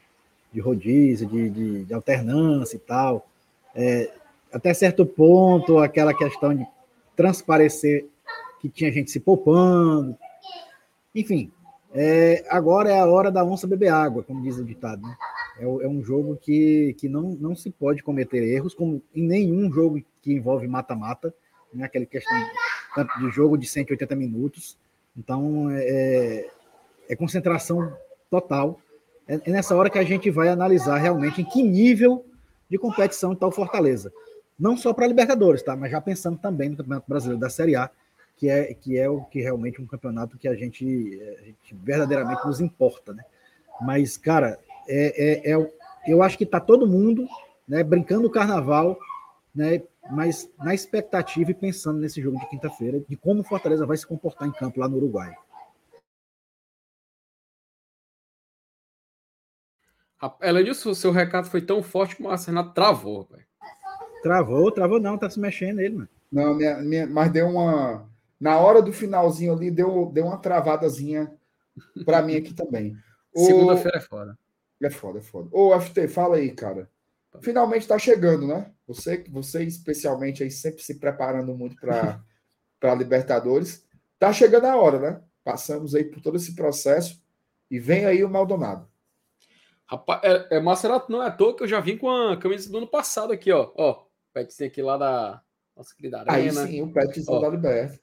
[0.52, 3.28] de rodízio, de, de, de, alternância e tal.
[3.74, 4.12] É,
[4.52, 6.66] até certo ponto, aquela questão de
[7.16, 8.06] transparecer
[8.60, 10.16] que tinha gente se poupando.
[11.14, 11.50] Enfim,
[11.92, 15.02] é, agora é a hora da onça beber água, como diz o ditado.
[15.02, 15.16] Né?
[15.58, 19.70] É, é, um jogo que, que não, não se pode cometer erros, como em nenhum
[19.72, 21.34] jogo que envolve mata-mata,
[21.72, 21.84] né?
[21.84, 22.38] aquela questão
[23.20, 24.76] de jogo de 180 minutos.
[25.16, 26.48] Então, é,
[27.08, 27.92] é concentração
[28.30, 28.80] total.
[29.26, 32.24] É, é nessa hora que a gente vai analisar realmente em que nível
[32.70, 34.12] de competição está o Fortaleza.
[34.58, 35.76] Não só para a Libertadores, tá?
[35.76, 37.90] Mas já pensando também no Campeonato Brasileiro da Série A,
[38.36, 40.84] que é, que é o que realmente um campeonato que a gente,
[41.38, 43.24] a gente verdadeiramente nos importa, né?
[43.80, 44.58] Mas, cara,
[44.88, 45.72] é, é, é,
[46.06, 47.26] eu acho que está todo mundo
[47.66, 48.98] né, brincando o carnaval,
[49.54, 49.82] né?
[50.10, 54.48] Mas na expectativa e pensando nesse jogo de quinta-feira, de como Fortaleza vai se comportar
[54.48, 55.34] em campo lá no Uruguai.
[60.40, 63.46] Ela disse o seu recado foi tão forte que o Márcio Renato travou, velho.
[64.22, 66.08] Travou, travou não, tá se mexendo ele, mano.
[66.30, 68.08] Não, minha, minha, mas deu uma.
[68.40, 71.32] Na hora do finalzinho ali, deu, deu uma travadazinha
[72.04, 72.96] para mim aqui também.
[73.34, 74.38] Segunda-feira é foda.
[74.82, 75.48] É foda, é foda.
[75.52, 76.88] Ô, FT, fala aí, cara.
[77.40, 78.70] Finalmente tá chegando, né?
[78.86, 82.20] Você, você especialmente aí, sempre se preparando muito para
[82.96, 83.84] Libertadores.
[84.18, 85.20] Tá chegando a hora, né?
[85.44, 87.20] Passamos aí por todo esse processo
[87.70, 88.88] e vem aí o Maldonado.
[89.90, 92.70] Rapaz, é, é Macerato não é à toa que eu já vim com a camisa
[92.70, 93.72] do ano passado aqui, ó.
[93.74, 95.42] Ó, petzinho aqui lá da
[95.74, 96.62] nossa querida arena.
[96.62, 97.98] Aí sim, o petzinho da Liberta.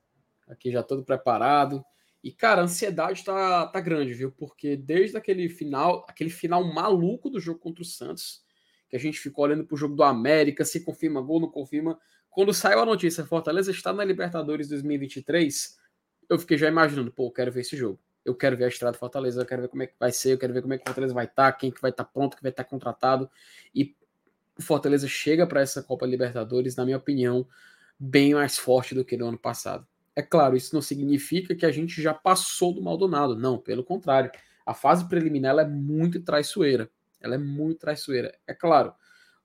[0.48, 1.86] Aqui já todo preparado.
[2.24, 4.32] E, cara, a ansiedade tá, tá grande, viu?
[4.32, 8.44] Porque desde aquele final, aquele final maluco do jogo contra o Santos,
[8.90, 12.00] que a gente ficou olhando pro jogo do América, se confirma gol, não confirma.
[12.32, 15.78] Quando saiu a notícia, Fortaleza está na Libertadores 2023,
[16.28, 19.40] eu fiquei já imaginando, pô, quero ver esse jogo eu quero ver a estrada Fortaleza,
[19.40, 20.88] eu quero ver como é que vai ser, eu quero ver como é que o
[20.88, 23.30] Fortaleza vai estar, tá, quem que vai estar tá pronto, que vai estar tá contratado.
[23.74, 23.96] E
[24.58, 27.48] o Fortaleza chega para essa Copa Libertadores, na minha opinião,
[28.00, 29.88] bem mais forte do que no ano passado.
[30.16, 34.32] É claro, isso não significa que a gente já passou do Maldonado, não, pelo contrário.
[34.66, 36.90] A fase preliminar é muito traiçoeira.
[37.22, 38.36] Ela é muito traiçoeira.
[38.48, 38.94] É claro,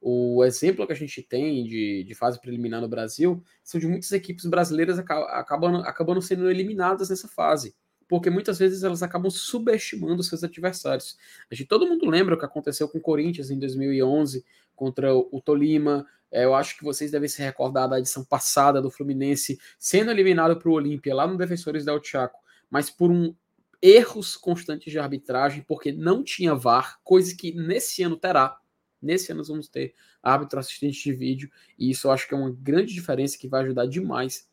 [0.01, 4.13] O exemplo que a gente tem de, de fase preliminar no Brasil são de muitas
[4.13, 7.75] equipes brasileiras acabando, acabando sendo eliminadas nessa fase
[8.11, 11.17] porque muitas vezes elas acabam subestimando seus adversários.
[11.49, 14.45] A gente, todo mundo lembra o que aconteceu com o Corinthians em 2011
[14.75, 16.05] contra o Tolima.
[16.29, 20.59] É, eu acho que vocês devem se recordar da edição passada do Fluminense sendo eliminado
[20.59, 23.33] para o Olímpia lá no Defensores del Chaco, mas por um
[23.81, 28.59] erros constantes de arbitragem, porque não tinha VAR, coisa que nesse ano terá.
[29.01, 31.49] Nesse ano nós vamos ter árbitro assistente de vídeo,
[31.79, 34.51] e isso eu acho que é uma grande diferença que vai ajudar demais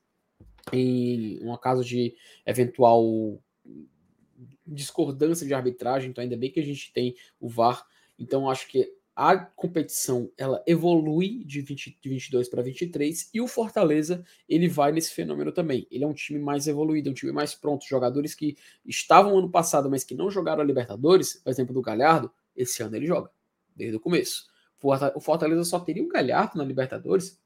[0.71, 3.41] em um caso de eventual
[4.65, 7.85] discordância de arbitragem, então ainda bem que a gente tem o VAR.
[8.17, 13.47] Então acho que a competição ela evolui de, 20, de 22 para 23 e o
[13.47, 15.87] Fortaleza ele vai nesse fenômeno também.
[15.89, 17.87] Ele é um time mais evoluído, um time mais pronto.
[17.87, 22.31] Jogadores que estavam ano passado, mas que não jogaram a Libertadores, por exemplo, do Galhardo,
[22.55, 23.31] esse ano ele joga,
[23.75, 24.45] desde o começo.
[25.15, 27.39] O Fortaleza só teria um Galhardo na Libertadores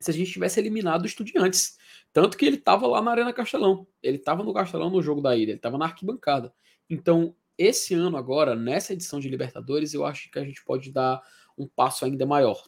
[0.00, 1.78] se a gente tivesse eliminado o Estudiantes.
[2.12, 3.86] Tanto que ele estava lá na Arena Castelão.
[4.02, 6.52] Ele estava no Castelão no jogo da ida, ele estava na arquibancada.
[6.88, 11.22] Então, esse ano agora, nessa edição de Libertadores, eu acho que a gente pode dar
[11.56, 12.64] um passo ainda maior.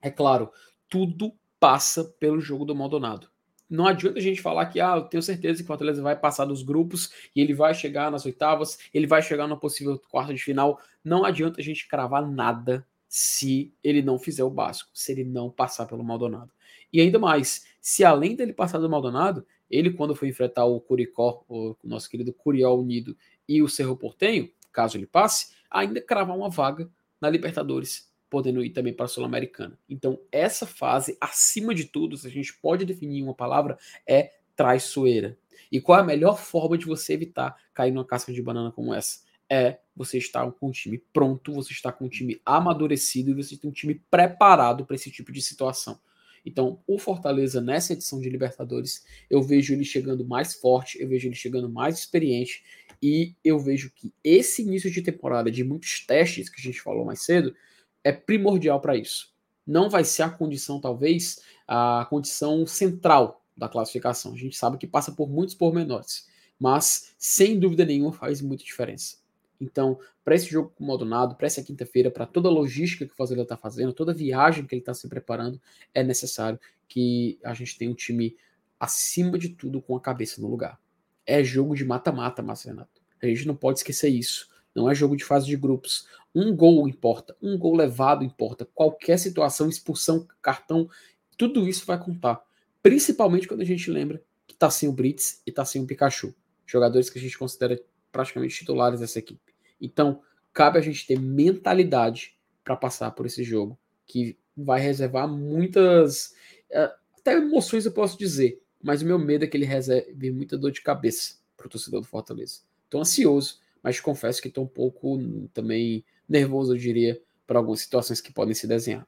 [0.00, 0.50] É claro,
[0.88, 3.28] tudo passa pelo jogo do Maldonado.
[3.68, 6.46] Não adianta a gente falar que, ah, eu tenho certeza que o Fortaleza vai passar
[6.46, 10.42] dos grupos e ele vai chegar nas oitavas, ele vai chegar no possível quarto de
[10.42, 10.80] final.
[11.04, 15.50] Não adianta a gente cravar nada se ele não fizer o básico, se ele não
[15.50, 16.52] passar pelo Maldonado.
[16.92, 21.44] E ainda mais, se além dele passar do Maldonado, ele, quando for enfrentar o Curicó,
[21.48, 23.16] o nosso querido Curió Unido
[23.48, 26.88] e o Cerro Portenho, caso ele passe, ainda cravar uma vaga
[27.20, 29.76] na Libertadores, podendo ir também para a Sul-Americana.
[29.88, 35.36] Então, essa fase, acima de tudo, se a gente pode definir uma palavra, é traiçoeira.
[35.70, 38.94] E qual é a melhor forma de você evitar cair numa casca de banana como
[38.94, 39.28] essa?
[39.50, 43.56] É você estar com um time pronto, você está com um time amadurecido e você
[43.56, 45.98] tem um time preparado para esse tipo de situação.
[46.44, 51.28] Então, o Fortaleza nessa edição de Libertadores, eu vejo ele chegando mais forte, eu vejo
[51.28, 52.62] ele chegando mais experiente
[53.02, 57.04] e eu vejo que esse início de temporada de muitos testes que a gente falou
[57.04, 57.54] mais cedo
[58.02, 59.32] é primordial para isso.
[59.66, 64.32] Não vai ser a condição, talvez, a condição central da classificação.
[64.32, 66.26] A gente sabe que passa por muitos pormenores,
[66.58, 69.19] mas sem dúvida nenhuma faz muita diferença.
[69.60, 73.12] Então, para esse jogo com o Maldonado, para essa quinta-feira, para toda a logística que
[73.12, 75.60] o Fazenda está fazendo, toda a viagem que ele está se preparando,
[75.92, 76.58] é necessário
[76.88, 78.36] que a gente tenha um time
[78.78, 80.80] acima de tudo com a cabeça no lugar.
[81.26, 83.00] É jogo de mata-mata, Márcio Renato.
[83.22, 84.48] A gente não pode esquecer isso.
[84.74, 86.06] Não é jogo de fase de grupos.
[86.34, 88.66] Um gol importa, um gol levado importa.
[88.74, 90.88] Qualquer situação, expulsão, cartão,
[91.36, 92.42] tudo isso vai contar.
[92.82, 96.34] Principalmente quando a gente lembra que tá sem o Brits e tá sem o Pikachu.
[96.66, 97.80] Jogadores que a gente considera
[98.10, 99.49] praticamente titulares dessa equipe.
[99.80, 100.22] Então,
[100.52, 106.34] cabe a gente ter mentalidade para passar por esse jogo, que vai reservar muitas.
[106.70, 110.58] Eh, até emoções eu posso dizer, mas o meu medo é que ele reserve muita
[110.58, 112.60] dor de cabeça para o torcedor do Fortaleza.
[112.84, 115.18] Estou ansioso, mas confesso que estou um pouco
[115.52, 119.06] também nervoso, eu diria, para algumas situações que podem se desenhar.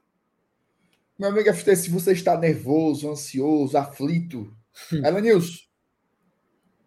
[1.17, 4.55] Meu amigo FT, se você está nervoso, ansioso, aflito,
[4.91, 5.59] Elenilson,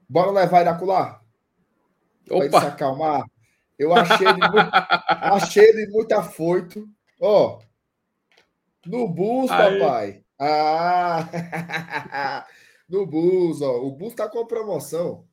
[0.09, 1.25] bora levar Iracular?
[2.27, 3.25] Para ele se acalmar.
[3.79, 4.71] Eu achei ele muito,
[5.09, 6.89] achei ele muito afoito.
[7.21, 7.61] Ó,
[8.87, 9.79] no bus, Aí.
[9.79, 10.25] papai.
[10.39, 11.29] Ah,
[12.89, 13.83] no bus, ó.
[13.83, 15.27] O bus tá com uma promoção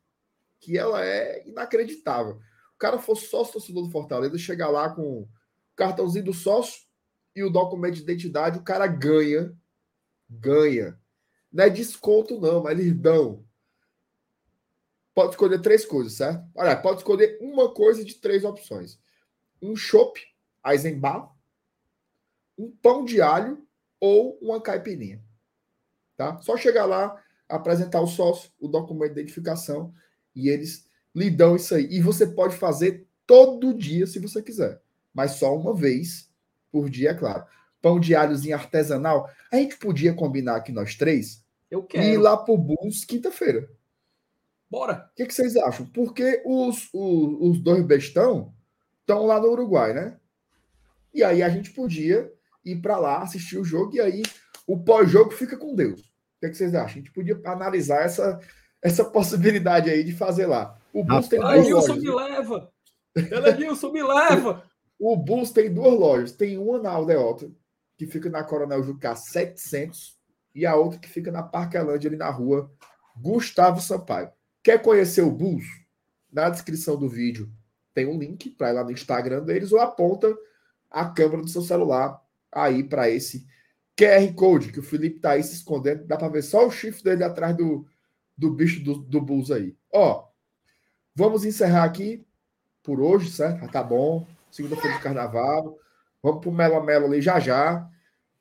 [0.59, 2.39] que ela é inacreditável.
[2.75, 5.29] O cara for sócio torcedor do Fortaleza, chegar lá com o
[5.75, 6.81] cartãozinho do sócio
[7.35, 9.53] e o documento de identidade, o cara ganha.
[10.29, 10.97] Ganha.
[11.51, 13.45] Não é desconto, não, mas eles dão
[15.13, 16.43] pode escolher três coisas, certo?
[16.55, 18.99] Olha, pode escolher uma coisa de três opções:
[19.61, 20.19] um chopp,
[20.65, 21.29] Eisenbach,
[22.57, 23.65] um pão de alho
[23.99, 25.23] ou uma caipirinha.
[26.15, 26.39] Tá?
[26.41, 29.93] Só chegar lá, apresentar o sócio, o documento de identificação
[30.35, 31.87] e eles lhe dão isso aí.
[31.89, 34.81] E você pode fazer todo dia se você quiser,
[35.13, 36.29] mas só uma vez
[36.71, 37.45] por dia, é claro.
[37.81, 39.29] Pão de alhozinho artesanal.
[39.51, 42.03] A gente podia combinar aqui nós três Eu quero.
[42.03, 43.69] e ir lá pro Bulls quinta-feira.
[44.73, 45.07] Bora.
[45.11, 45.85] O que, que, vocês acham?
[45.85, 48.51] Porque os, os, os dois bestão
[49.01, 50.17] estão lá no Uruguai, né?
[51.13, 52.33] E aí a gente podia
[52.65, 54.23] ir para lá, assistir o jogo, e aí
[54.65, 55.99] o pós-jogo fica com Deus.
[56.01, 56.05] O
[56.41, 56.87] que, que, vocês acham?
[56.87, 58.39] A gente podia analisar essa,
[58.81, 60.75] essa possibilidade aí de fazer lá.
[60.91, 61.97] O Bulls tem duas lojas.
[61.99, 62.71] me leva!
[63.15, 64.63] Elenilson, me leva!
[64.97, 66.31] O Bulls tem duas lojas.
[66.31, 67.47] Tem uma na Aldeota,
[67.95, 70.17] que fica na Coronel Jucá 700,
[70.55, 72.71] e a outra que fica na Parquelândia, ali na rua
[73.15, 74.31] Gustavo Sampaio.
[74.63, 75.65] Quer conhecer o Bulls?
[76.31, 77.51] Na descrição do vídeo
[77.93, 80.35] tem um link para ir lá no Instagram deles ou aponta
[80.89, 82.19] a câmera do seu celular
[82.51, 83.45] aí para esse
[83.95, 86.05] QR Code que o Felipe tá aí se escondendo.
[86.05, 87.85] Dá para ver só o chifre dele atrás do,
[88.37, 89.75] do bicho do, do Bulls aí.
[89.91, 90.27] Ó,
[91.13, 92.25] vamos encerrar aqui
[92.81, 93.69] por hoje, certo?
[93.71, 94.25] Tá bom.
[94.49, 95.77] Segunda-feira de carnaval.
[96.21, 97.87] Vamos pro Melo Melo ali já já.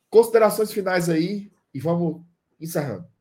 [0.08, 2.22] Considerações finais aí e vamos
[2.60, 3.11] encerrando.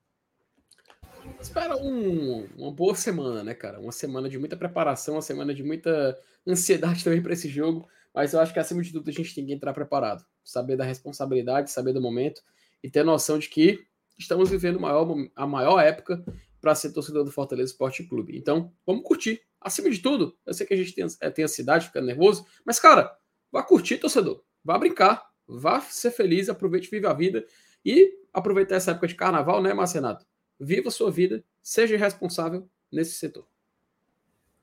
[1.41, 3.79] Espera um, uma boa semana, né, cara?
[3.79, 6.15] Uma semana de muita preparação, uma semana de muita
[6.45, 7.89] ansiedade também para esse jogo.
[8.13, 10.83] Mas eu acho que acima de tudo a gente tem que entrar preparado, saber da
[10.83, 12.43] responsabilidade, saber do momento
[12.83, 13.79] e ter noção de que
[14.19, 16.23] estamos vivendo maior, a maior época
[16.59, 18.37] para ser torcedor do Fortaleza Esporte Clube.
[18.37, 19.41] Então, vamos curtir.
[19.59, 22.79] Acima de tudo, eu sei que a gente tem, é, tem ansiedade, fica nervoso, mas,
[22.79, 23.15] cara,
[23.51, 24.43] vá curtir, torcedor.
[24.63, 27.45] Vá brincar, vá ser feliz, aproveite, viva a vida
[27.83, 30.25] e aproveitar essa época de carnaval, né, Marcenato?
[30.63, 33.47] Viva a sua vida, seja responsável nesse setor.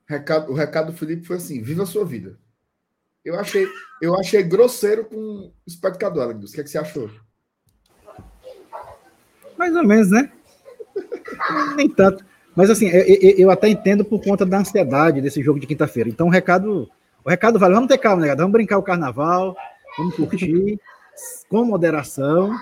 [0.07, 2.39] Recado, o recado do Felipe foi assim: viva a sua vida.
[3.23, 3.67] Eu achei,
[4.01, 6.51] eu achei grosseiro com o espectador, Alendos.
[6.51, 7.11] O que, é que você achou?
[9.57, 10.31] Mais ou menos, né?
[11.75, 12.25] Nem tanto.
[12.55, 16.07] Mas assim, eu, eu, até entendo por conta da ansiedade desse jogo de quinta-feira.
[16.07, 16.89] Então o recado,
[17.25, 18.33] o recado vale, vamos ter calma, né?
[18.35, 19.53] Vamos brincar o carnaval,
[19.97, 20.79] vamos curtir
[21.49, 22.57] com moderação.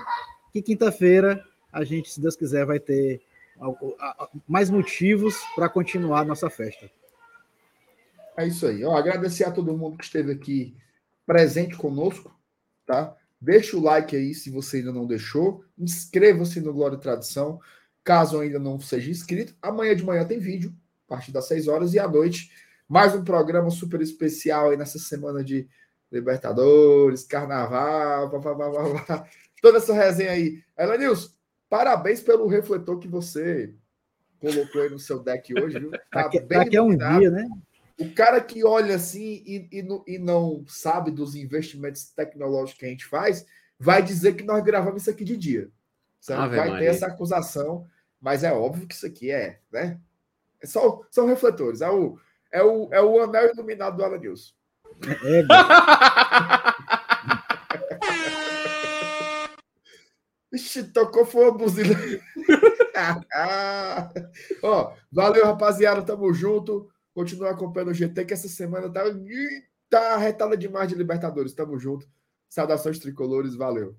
[0.52, 1.40] Que quinta-feira
[1.72, 3.22] a gente, se Deus quiser, vai ter
[4.46, 6.90] mais motivos para continuar nossa festa.
[8.36, 8.84] É isso aí.
[8.84, 10.76] Agradecer a todo mundo que esteve aqui
[11.26, 12.34] presente conosco,
[12.86, 13.16] tá?
[13.40, 15.64] Deixa o like aí se você ainda não deixou.
[15.78, 17.60] Inscreva-se no Glória e Tradição,
[18.02, 19.54] caso ainda não seja inscrito.
[19.60, 20.74] Amanhã de manhã tem vídeo,
[21.06, 22.50] a partir das 6 horas, e à noite,
[22.88, 25.68] mais um programa super especial aí nessa semana de
[26.10, 28.30] Libertadores, Carnaval,
[29.60, 30.62] toda essa resenha aí.
[30.76, 31.30] Elenilson,
[31.68, 33.74] parabéns pelo refletor que você
[34.40, 35.90] colocou aí no seu deck hoje, viu?
[36.10, 37.48] Tá aqui, bem aqui é um dia, né?
[37.98, 42.88] O cara que olha assim e, e, e, não sabe dos investimentos tecnológicos que a
[42.88, 43.44] gente faz,
[43.78, 45.68] vai dizer que nós gravamos isso aqui de dia.
[46.20, 46.50] Certo?
[46.50, 46.78] vai Maria.
[46.78, 47.86] ter essa acusação,
[48.20, 49.98] mas é óbvio que isso aqui é, né?
[50.62, 51.80] É só, são refletores.
[51.80, 52.18] É o,
[52.52, 54.56] é, o, é o anel iluminado do Alan News.
[55.24, 55.42] É,
[60.52, 61.94] Ixi, tocou foi uma buzina.
[64.62, 66.02] Ó, valeu, rapaziada.
[66.02, 66.88] Tamo junto.
[67.14, 69.02] Continua acompanhando o GT, que essa semana tá,
[69.90, 71.52] tá retada demais de Libertadores.
[71.52, 72.08] Tamo junto.
[72.48, 73.94] Saudações tricolores, valeu.